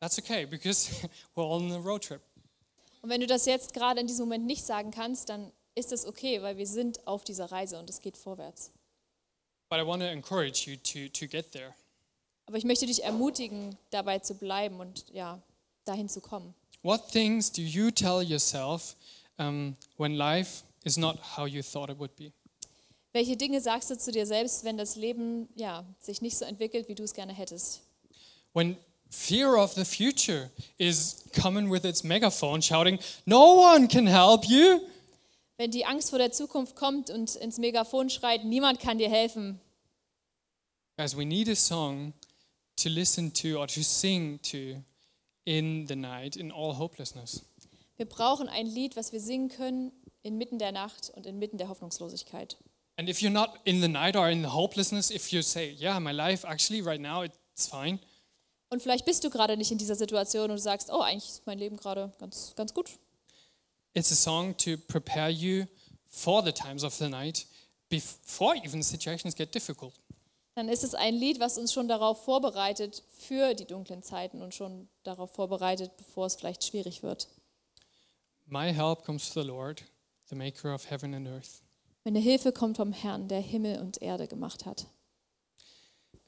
that's 0.00 0.18
okay 0.20 0.44
because 0.44 1.04
we're 1.34 1.44
all 1.44 1.62
on 1.62 1.72
a 1.72 1.80
road 1.80 2.02
trip. 2.02 2.22
Und 3.02 3.08
wenn 3.10 3.20
du 3.20 3.26
das 3.26 3.46
jetzt 3.46 3.72
gerade 3.72 4.00
in 4.00 4.06
diesem 4.06 4.26
Moment 4.26 4.46
nicht 4.46 4.64
sagen 4.64 4.90
kannst, 4.90 5.30
dann 5.30 5.50
ist 5.74 5.90
das 5.90 6.06
okay, 6.06 6.42
weil 6.42 6.58
wir 6.58 6.66
sind 6.66 7.06
auf 7.06 7.24
dieser 7.24 7.50
Reise 7.50 7.78
und 7.78 7.88
es 7.88 8.00
geht 8.00 8.16
vorwärts. 8.16 8.72
But 9.70 9.78
I 9.78 9.86
want 9.86 10.02
to 10.02 10.08
encourage 10.08 10.66
you 10.66 10.76
to, 10.76 11.08
to 11.18 11.26
get 11.26 11.52
there. 11.52 11.74
Aber 12.46 12.58
ich 12.58 12.64
möchte 12.64 12.86
dich 12.86 13.04
ermutigen, 13.04 13.76
dabei 13.90 14.18
zu 14.18 14.34
bleiben 14.34 14.80
und 14.80 15.08
ja, 15.12 15.40
dahin 15.84 16.08
zu 16.08 16.20
kommen. 16.20 16.54
What 16.82 17.10
things 17.10 17.50
do 17.50 17.62
you 17.62 17.90
tell 17.90 18.22
yourself 18.22 18.96
um, 19.38 19.76
when 19.96 20.14
life 20.14 20.64
is 20.84 20.96
not 20.96 21.18
how 21.36 21.46
you 21.46 21.62
thought 21.62 21.90
it 21.90 21.98
would 21.98 22.14
be? 22.16 22.32
Welche 23.12 23.36
Dinge 23.36 23.60
sagst 23.60 23.90
du 23.90 23.98
zu 23.98 24.12
dir 24.12 24.24
selbst, 24.24 24.62
wenn 24.64 24.76
das 24.76 24.94
Leben 24.94 25.48
ja, 25.56 25.84
sich 25.98 26.22
nicht 26.22 26.38
so 26.38 26.44
entwickelt, 26.44 26.88
wie 26.88 26.94
du 26.94 27.02
es 27.02 27.12
gerne 27.12 27.32
hättest? 27.32 27.82
When 28.52 28.76
fear 29.10 29.56
of 29.56 29.72
the 29.74 29.84
future 29.84 30.50
is 30.78 31.24
coming 31.34 31.70
with 31.70 31.84
its 31.84 32.04
megaphone 32.04 32.62
shouting, 32.62 32.98
No 33.26 33.60
one 33.60 33.88
can 33.88 34.06
help 34.06 34.44
you. 34.44 34.80
Wenn 35.56 35.72
die 35.72 35.84
Angst 35.84 36.10
vor 36.10 36.18
der 36.18 36.32
Zukunft 36.32 36.76
kommt 36.76 37.10
und 37.10 37.34
ins 37.36 37.58
Megafon 37.58 38.08
schreit, 38.10 38.44
niemand 38.44 38.80
kann 38.80 38.98
dir 38.98 39.10
helfen. 39.10 39.60
Guys, 40.96 41.16
we 41.16 41.24
need 41.24 41.48
a 41.48 41.54
song 41.54 42.12
to 42.76 42.88
listen 42.88 43.32
to 43.34 43.58
or 43.58 43.66
to 43.66 43.82
sing 43.82 44.40
to 44.42 44.82
in 45.44 45.86
the 45.86 45.96
night, 45.96 46.36
in 46.36 46.52
all 46.52 46.78
hopelessness. 46.78 47.42
Wir 47.96 48.06
brauchen 48.06 48.48
ein 48.48 48.66
Lied, 48.66 48.96
was 48.96 49.12
wir 49.12 49.20
singen 49.20 49.48
können 49.48 49.92
inmitten 50.22 50.58
der 50.58 50.72
Nacht 50.72 51.10
und 51.14 51.26
inmitten 51.26 51.58
der 51.58 51.68
Hoffnungslosigkeit. 51.68 52.56
And 53.00 53.08
if 53.08 53.22
you're 53.22 53.32
not 53.32 53.60
in 53.64 53.80
the 53.80 53.88
night 53.88 54.14
or 54.14 54.28
in 54.28 54.42
the 54.42 54.50
hopelessness, 54.50 55.10
if 55.10 55.32
you 55.32 55.40
say, 55.40 55.74
Yeah, 55.78 55.98
my 56.00 56.12
life 56.12 56.44
actually 56.46 56.82
right 56.82 57.00
now, 57.00 57.22
it's 57.22 57.66
fine, 57.66 57.98
Und 58.68 58.82
vielleicht 58.82 59.06
bist 59.06 59.24
du 59.24 59.30
gerade 59.30 59.56
nicht 59.56 59.72
in 59.72 59.78
dieser 59.78 59.94
Situation 59.94 60.50
und 60.50 60.56
du 60.58 60.62
sagst, 60.62 60.90
oh, 60.92 61.00
eigentlich 61.00 61.30
ist 61.30 61.46
mein 61.46 61.58
Leben 61.58 61.78
gerade 61.78 62.12
ganz, 62.18 62.52
ganz 62.56 62.74
gut. 62.74 62.90
it's 63.94 64.12
a 64.12 64.14
song 64.14 64.54
to 64.58 64.76
prepare 64.86 65.30
you 65.30 65.64
for 66.10 66.42
the 66.44 66.52
times 66.52 66.84
of 66.84 66.92
the 66.92 67.08
night 67.08 67.46
before 67.88 68.54
even 68.56 68.82
situations 68.82 69.34
get 69.34 69.54
difficult. 69.54 69.94
Dann 70.54 70.68
ist 70.68 70.84
es 70.84 70.94
ein 70.94 71.14
Lied, 71.14 71.40
was 71.40 71.56
uns 71.56 71.72
schon 71.72 71.88
darauf 71.88 72.22
vorbereitet 72.22 73.02
für 73.16 73.54
die 73.54 73.64
dunklen 73.64 74.02
Zeiten 74.02 74.42
und 74.42 74.54
schon 74.54 74.90
darauf 75.04 75.32
vorbereitet, 75.32 75.96
bevor 75.96 76.26
es 76.26 76.34
vielleicht 76.34 76.64
schwierig 76.64 77.02
wird. 77.02 77.28
My 78.44 78.74
help 78.74 79.04
comes 79.06 79.26
from 79.26 79.42
the 79.42 79.48
Lord, 79.48 79.84
the 80.28 80.34
maker 80.36 80.74
of 80.74 80.90
heaven 80.90 81.14
and 81.14 81.26
earth. 81.26 81.62
Meine 82.04 82.18
Hilfe 82.18 82.52
kommt 82.52 82.76
vom 82.76 82.92
Herrn, 82.92 83.28
der 83.28 83.40
Himmel 83.40 83.78
und 83.78 84.00
Erde 84.00 84.26
gemacht 84.26 84.64
hat. 84.64 84.86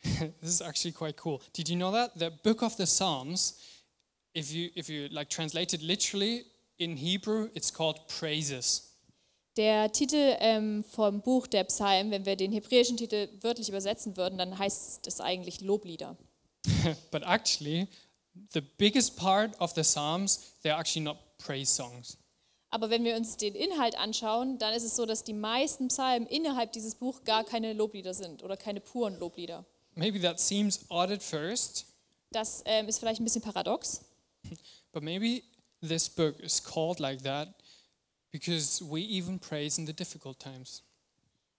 this 0.41 0.51
is 0.51 0.61
actually 0.61 0.93
quite 0.93 1.17
cool. 1.25 1.41
Did 1.53 1.69
you 1.69 1.77
know 1.77 1.93
that 1.93 2.13
the 2.19 2.31
book 2.43 2.63
of 2.63 2.77
the 2.77 2.87
Psalms, 2.87 3.59
if 4.35 4.53
you 4.53 4.71
if 4.75 4.89
you 4.89 5.09
like 5.11 5.31
translate 5.31 5.75
it 5.75 5.83
literally 5.83 6.45
in 6.79 6.97
Hebrew, 6.97 7.49
it's 7.55 7.73
called 7.73 8.07
praises. 8.09 8.89
Der 9.57 9.93
Titel 9.93 10.37
ähm, 10.41 10.83
vom 10.83 11.21
Buch 11.21 11.47
der 11.47 11.65
Psalmen, 11.65 12.11
wenn 12.11 12.25
wir 12.25 12.37
den 12.37 12.53
hebräischen 12.53 12.97
Titel 12.97 13.29
wörtlich 13.43 13.69
übersetzen 13.69 14.17
würden, 14.17 14.39
dann 14.39 14.59
heißt 14.59 15.07
es 15.07 15.21
eigentlich 15.21 15.61
Loblieder. 15.61 16.17
but 17.11 17.23
actually, 17.23 17.87
the 18.55 18.63
biggest 18.63 19.17
part 19.17 19.59
of 19.61 19.73
the 19.75 19.83
Psalms, 19.83 20.55
they're 20.63 20.77
actually 20.77 21.05
not 21.05 21.19
praise 21.39 21.71
songs. 21.71 22.17
Aber 22.73 22.89
wenn 22.89 23.05
wir 23.05 23.17
uns 23.17 23.37
den 23.37 23.55
Inhalt 23.55 23.99
anschauen, 23.99 24.57
dann 24.59 24.73
ist 24.73 24.83
es 24.83 24.97
so, 24.97 25.05
dass 25.05 25.25
die 25.25 25.35
meisten 25.35 25.89
Psalmen 25.89 26.27
innerhalb 26.27 26.73
dieses 26.73 26.95
Buch 26.95 27.23
gar 27.23 27.45
keine 27.45 27.75
Loblieder 27.75 28.15
sind 28.15 28.43
oder 28.43 28.57
keine 28.57 28.81
puren 28.81 29.19
Loblieder. 29.19 29.67
Maybe 29.95 30.19
that 30.23 30.41
seems 30.41 30.81
odd 30.89 31.13
at 31.13 31.23
first, 31.23 31.85
Das 32.31 32.63
ähm, 32.65 32.89
ist 32.89 32.99
vielleicht 32.99 33.21
ein 33.21 33.25
bisschen 33.25 33.43
paradox, 33.43 34.01
but 34.91 35.03
maybe 35.03 35.43
this 35.87 36.09
book 36.09 36.41
is 36.41 36.65
called 36.65 36.99
like 36.99 37.23
that 37.25 37.49
because 38.31 38.83
we 38.83 39.01
even 39.03 39.39
praise 39.39 39.79
in 39.79 39.87
the 39.87 39.93
difficult 39.93 40.39
times. 40.39 40.83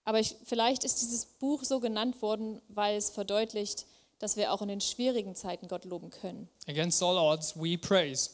aber 0.04 0.18
ich, 0.18 0.34
vielleicht 0.44 0.82
ist 0.82 1.00
dieses 1.00 1.26
Buch 1.26 1.62
so 1.62 1.78
genannt 1.78 2.20
worden, 2.22 2.60
weil 2.66 2.96
es 2.96 3.10
verdeutlicht, 3.10 3.86
dass 4.18 4.36
wir 4.36 4.52
auch 4.52 4.62
in 4.62 4.68
den 4.68 4.80
schwierigen 4.80 5.36
Zeiten 5.36 5.68
Gott 5.68 5.84
loben 5.84 6.10
können. 6.10 6.48
Against 6.66 7.00
all 7.04 7.16
odds, 7.16 7.54
we 7.54 7.78
praise. 7.78 8.30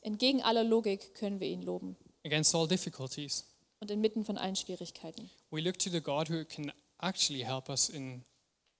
Entgegen 0.00 0.42
aller 0.42 0.64
Logik 0.64 1.14
können 1.14 1.40
wir 1.40 1.48
ihn 1.48 1.62
loben 1.62 1.96
Against 2.24 2.54
all 2.54 2.66
difficulties, 2.68 3.44
und 3.80 3.90
inmitten 3.90 4.24
von 4.24 4.36
allen 4.38 4.56
Schwierigkeiten. 4.56 5.30
we 5.50 5.60
look 5.60 5.78
to 5.78 5.90
the 5.90 6.00
God 6.00 6.28
who 6.28 6.44
can 6.44 6.72
actually 6.98 7.44
help 7.44 7.68
us 7.68 7.88
in 7.88 8.24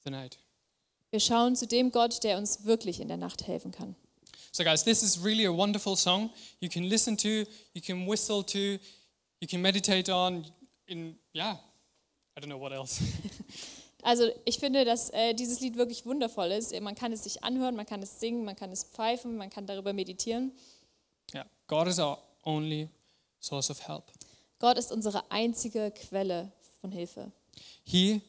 the 0.05 0.11
night. 0.11 0.39
Wir 1.11 1.21
schauen 1.21 1.57
zu 1.57 1.67
dem 1.67 1.91
Gott, 1.91 2.23
der 2.25 2.37
uns 2.37 2.65
wirklich 2.65 3.01
in 3.01 3.09
der 3.09 3.17
Nacht 3.17 3.47
helfen 3.47 3.73
kann. 3.73 3.97
So, 4.53 4.65
guys, 4.65 4.85
this 4.85 5.03
is 5.03 5.23
really 5.25 5.47
a 5.47 5.57
wonderful 5.57 5.97
song. 5.97 6.31
You 6.61 6.69
can 6.69 6.85
listen 6.85 7.17
to, 7.19 7.29
you 7.75 7.83
can 7.85 8.07
whistle 8.07 8.45
to, 8.45 8.59
you 9.41 9.49
can 9.49 9.61
meditate 9.63 10.13
on. 10.13 10.47
In 10.87 11.19
yeah, 11.35 11.59
I 12.37 12.41
don't 12.41 12.47
know 12.49 12.61
what 12.61 12.73
else. 12.73 13.01
Also 14.03 14.31
ich 14.45 14.59
finde, 14.61 14.85
dass 14.85 15.11
äh, 15.11 15.35
dieses 15.35 15.59
Lied 15.61 15.77
wirklich 15.77 16.07
wundervoll 16.07 16.53
ist. 16.53 16.79
Man 16.81 16.95
kann 16.95 17.13
es 17.13 17.25
sich 17.25 17.43
anhören, 17.43 17.75
man 17.75 17.85
kann 17.85 18.01
es 18.01 18.21
singen, 18.21 18.45
man 18.45 18.55
kann 18.55 18.71
es 18.71 18.85
pfeifen, 18.85 19.37
man 19.37 19.51
kann 19.51 19.67
darüber 19.67 19.93
meditieren. 19.93 20.53
Yeah, 21.35 21.45
God 21.67 21.89
is 21.89 21.99
our 21.99 22.19
only 22.45 22.89
source 23.41 23.71
of 23.71 23.81
help. 23.87 24.11
Gott 24.59 24.77
ist 24.79 24.91
unsere 24.93 25.31
einzige 25.31 25.91
Quelle 25.93 26.51
von 26.81 26.91
Hilfe. 26.91 27.31
He 27.85 28.21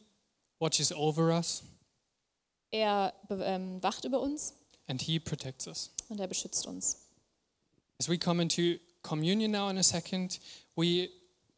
watches 0.58 0.92
over 0.92 1.36
us 1.36 1.62
Er 2.72 3.12
ähm, 3.30 3.82
wacht 3.82 4.04
über 4.04 4.20
uns 4.20 4.54
and 4.86 5.00
He 5.02 5.18
protects 5.18 5.66
us. 5.66 5.90
und 6.08 6.20
er 6.20 6.28
beschützt 6.28 6.66
uns. 6.66 7.06
As 7.98 8.08
we 8.08 8.16
come 8.18 8.40
into 8.42 8.78
communion 9.02 9.50
now 9.50 9.68
in 9.70 9.78
a 9.78 9.82
second, 9.82 10.38
we 10.76 11.08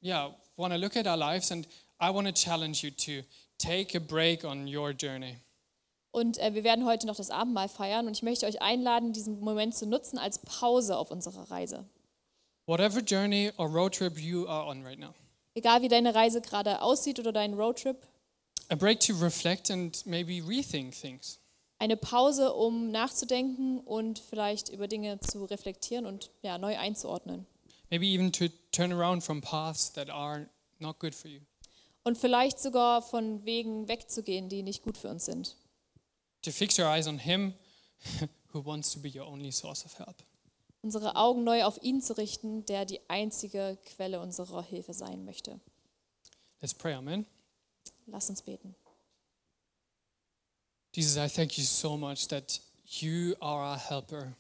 yeah 0.00 0.30
want 0.56 0.72
to 0.72 0.78
look 0.78 0.96
at 0.96 1.06
our 1.06 1.16
lives, 1.16 1.50
and 1.50 1.66
I 2.00 2.10
want 2.10 2.26
to 2.26 2.32
challenge 2.32 2.82
you 2.82 2.90
to 2.90 3.22
take 3.58 3.94
a 3.94 4.00
break 4.00 4.44
on 4.44 4.66
your 4.66 4.92
journey. 4.94 5.36
Und 6.12 6.38
äh, 6.38 6.54
wir 6.54 6.62
werden 6.62 6.84
heute 6.84 7.06
noch 7.06 7.16
das 7.16 7.30
Abendmahl 7.30 7.68
feiern 7.68 8.06
und 8.06 8.12
ich 8.16 8.22
möchte 8.22 8.46
euch 8.46 8.60
einladen, 8.62 9.12
diesen 9.12 9.40
Moment 9.40 9.74
zu 9.74 9.86
nutzen 9.86 10.18
als 10.18 10.38
Pause 10.38 10.96
auf 10.96 11.10
unserer 11.10 11.50
Reise. 11.50 11.84
Whatever 12.66 13.00
journey 13.00 13.50
or 13.56 13.66
road 13.68 13.94
trip 13.94 14.18
you 14.18 14.46
are 14.46 14.66
on 14.66 14.84
right 14.84 14.98
now, 14.98 15.14
Egal 15.54 15.82
wie 15.82 15.88
deine 15.88 16.14
Reise 16.14 16.40
gerade 16.40 16.80
aussieht 16.80 17.18
oder 17.18 17.32
dein 17.32 17.54
Roadtrip, 17.54 17.96
a 18.68 18.76
break 18.76 19.00
to 19.00 19.14
reflect 19.14 19.70
and 19.70 20.06
maybe 20.06 20.40
rethink 20.46 20.94
things. 20.94 21.38
eine 21.78 21.96
Pause, 21.96 22.52
um 22.54 22.90
nachzudenken 22.90 23.80
und 23.80 24.18
vielleicht 24.18 24.68
über 24.68 24.86
Dinge 24.88 25.18
zu 25.20 25.44
reflektieren 25.46 26.06
und 26.06 26.30
ja, 26.42 26.56
neu 26.58 26.78
einzuordnen. 26.78 27.46
Maybe 27.90 28.06
even 28.06 28.32
to 28.32 28.44
turn 28.70 28.92
around 28.92 29.22
from 29.24 29.40
paths 29.40 29.92
that 29.94 30.08
are 30.08 30.46
not 30.78 30.98
good 31.00 31.14
for 31.14 31.28
you. 31.30 31.40
Und 32.04 32.16
vielleicht 32.16 32.58
sogar 32.60 33.02
von 33.02 33.44
Wegen 33.44 33.88
wegzugehen, 33.88 34.48
die 34.48 34.62
nicht 34.62 34.82
gut 34.82 34.96
für 34.96 35.08
uns 35.08 35.24
sind. 35.24 35.56
To 36.42 36.50
fix 36.50 36.78
your 36.78 36.88
eyes 36.88 37.06
on 37.06 37.18
Him 37.18 37.54
who 38.52 38.60
wants 38.60 38.92
to 38.92 38.98
be 38.98 39.08
your 39.08 39.26
only 39.26 39.50
source 39.52 39.84
of 39.84 39.98
help. 39.98 40.16
Unsere 40.82 41.14
Augen 41.14 41.44
neu 41.44 41.62
auf 41.64 41.80
ihn 41.82 42.00
zu 42.00 42.16
richten, 42.16 42.66
der 42.66 42.84
die 42.84 43.00
einzige 43.08 43.78
Quelle 43.84 44.20
unserer 44.20 44.64
Hilfe 44.64 44.92
sein 44.92 45.24
möchte. 45.24 45.60
Let's 46.60 46.74
pray, 46.74 46.94
Amen. 46.94 47.24
Lass 48.06 48.28
uns 48.28 48.42
beten. 48.42 48.74
Jesus, 50.94 51.16
I 51.16 51.28
thank 51.28 51.56
you 51.56 51.64
so 51.64 51.96
much 51.96 52.26
that 52.28 52.60
you 52.84 53.34
are 53.40 53.72
our 53.72 53.78
helper, 53.78 54.36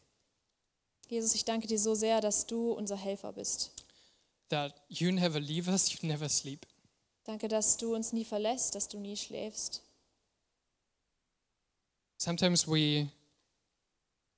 Jesus, 1.08 1.34
ich 1.34 1.44
danke 1.44 1.66
dir 1.66 1.78
so 1.78 1.94
sehr, 1.94 2.22
dass 2.22 2.46
du 2.46 2.72
unser 2.72 2.96
Helfer 2.96 3.32
bist. 3.34 3.70
that 4.48 4.72
you 4.88 5.12
never 5.12 5.38
leave 5.40 5.68
us, 5.68 5.92
you 5.92 6.08
never 6.08 6.28
sleep. 6.28 6.66
Danke, 7.24 7.48
dass 7.48 7.76
du 7.76 7.94
uns 7.94 8.12
nie 8.12 8.24
verlässt, 8.24 8.74
dass 8.74 8.88
du 8.88 8.98
nie 8.98 9.16
schläfst. 9.16 9.82
Sometimes 12.22 12.68
we 12.68 13.10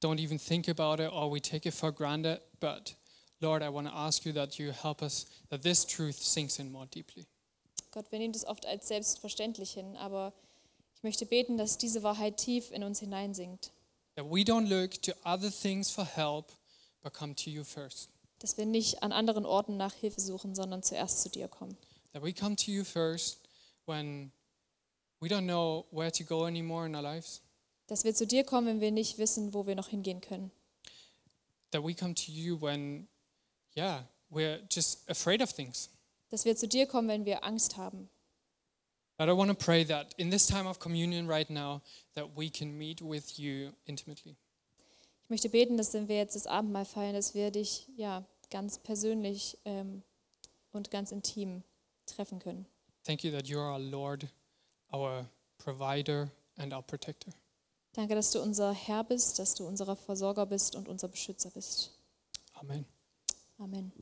don't 0.01 0.19
even 0.19 0.39
think 0.39 0.69
about 0.69 1.01
it 1.01 1.11
or 1.13 1.29
we 1.29 1.39
take 1.39 1.67
it 1.67 1.75
for 1.75 1.93
granted, 1.93 2.41
but 2.59 2.95
Lord, 3.43 3.63
I 3.63 3.69
want 3.69 3.87
to 3.89 3.95
ask 3.95 4.25
you 4.25 4.33
that 4.33 4.59
you 4.59 4.71
help 4.73 5.03
us, 5.03 5.27
that 5.51 5.61
this 5.61 5.85
truth 5.85 6.17
sinks 6.17 6.59
in 6.59 6.73
more 6.73 6.87
deeply. 6.87 7.27
Gott, 7.91 8.11
wir 8.11 8.21
nehmen 8.21 8.33
das 8.33 8.47
oft 8.47 8.65
als 8.65 8.89
selbstverständlich 8.89 9.73
hin, 9.73 9.99
aber 9.99 10.33
ich 10.95 11.03
möchte 11.03 11.27
beten, 11.27 11.59
dass 11.59 11.77
diese 11.77 12.03
Wahrheit 12.03 12.39
tief 12.39 12.71
in 12.71 12.85
uns 12.85 13.01
hineinsinkt. 13.01 13.71
That 14.17 14.25
we 14.25 14.45
don't 14.45 14.67
look 14.67 14.93
to 15.03 15.13
other 15.27 15.51
things 15.51 15.91
for 15.91 16.07
help, 16.07 16.53
but 17.03 17.13
come 17.13 17.35
to 17.35 17.51
you 17.51 17.65
first. 17.65 18.09
Dass 18.39 18.57
wir 18.57 18.65
nicht 18.65 19.03
an 19.03 19.13
anderen 19.13 19.45
Orten 19.45 19.77
nach 19.77 19.93
Hilfe 19.93 20.23
suchen, 20.23 20.55
sondern 20.55 20.83
zuerst 20.83 21.21
zu 21.21 21.29
dir 21.29 21.49
kommen. 21.49 21.77
That 22.15 22.23
we 22.23 22.33
come 22.33 22.57
to 22.57 22.71
you 22.71 22.83
first 22.83 23.41
when 23.85 24.33
we 25.21 25.29
don't 25.29 25.45
know 25.45 25.85
where 25.91 26.11
to 26.11 26.25
go 26.25 26.47
anymore 26.47 26.87
in 26.87 26.97
our 26.97 27.03
lives. 27.03 27.43
Dass 27.87 28.05
wir 28.05 28.15
zu 28.15 28.27
dir 28.27 28.45
kommen, 28.45 28.67
wenn 28.67 28.81
wir 28.81 28.91
nicht 28.91 29.19
wissen, 29.19 29.53
wo 29.53 29.67
wir 29.67 29.75
noch 29.75 29.89
hingehen 29.89 30.21
können. 30.21 30.51
That 31.71 31.85
we 31.85 31.95
come 31.95 32.15
to 32.15 32.33
you 32.33 32.61
when, 32.61 33.09
yeah, 33.77 34.05
we're 34.31 34.61
just 34.71 35.09
afraid 35.11 35.43
of 35.43 35.53
things. 35.53 35.91
Dass 36.31 36.45
wir 36.45 36.57
zu 36.57 36.67
dir 36.67 36.87
kommen, 36.87 37.09
wenn 37.09 37.25
wir 37.25 37.45
Angst 37.45 37.77
haben. 37.77 38.09
But 39.17 39.29
I 39.29 39.33
want 39.33 39.51
to 39.51 39.55
pray 39.55 39.85
that 39.85 40.13
in 40.17 40.31
this 40.31 40.47
time 40.47 40.67
of 40.67 40.79
communion 40.81 41.29
right 41.29 41.49
now, 41.49 41.83
that 42.15 42.37
we 42.37 42.51
can 42.51 42.77
meet 42.77 43.01
with 43.01 43.39
you 43.39 43.73
intimately. 43.87 44.37
Ich 45.23 45.31
möchte 45.31 45.49
beten, 45.49 45.77
dass 45.77 45.95
wenn 45.95 46.09
wir 46.09 46.17
jetzt 46.17 46.35
das 46.35 46.47
Abendmahl 46.47 46.85
feiern, 46.85 47.15
dass 47.15 47.35
wir 47.35 47.51
dich 47.51 47.89
ja 47.97 48.25
ganz 48.51 48.79
persönlich 48.79 49.57
ähm, 49.65 50.03
und 50.73 50.91
ganz 50.91 51.13
intim 51.13 51.63
treffen 52.07 52.41
können. 52.41 52.67
Thank 53.05 53.23
you 53.23 53.31
that 53.31 53.47
you 53.47 53.59
are 53.59 53.73
our 53.73 53.79
Lord, 53.79 54.27
our 54.93 55.27
provider, 55.59 56.31
and 56.57 56.73
our 56.73 56.83
protector. 56.83 57.33
Danke, 57.95 58.17
dass 58.17 58.33
du 58.33 58.43
unser 58.43 58.73
Herr 58.73 59.05
bist, 59.05 59.39
dass 59.39 59.55
du 59.55 59.67
unser 59.67 59.95
Versorger 59.95 60.47
bist 60.47 60.75
und 60.75 60.89
unser 60.89 61.09
Beschützer 61.09 61.51
bist. 61.51 61.93
Amen. 62.55 62.85
Amen. 63.59 63.93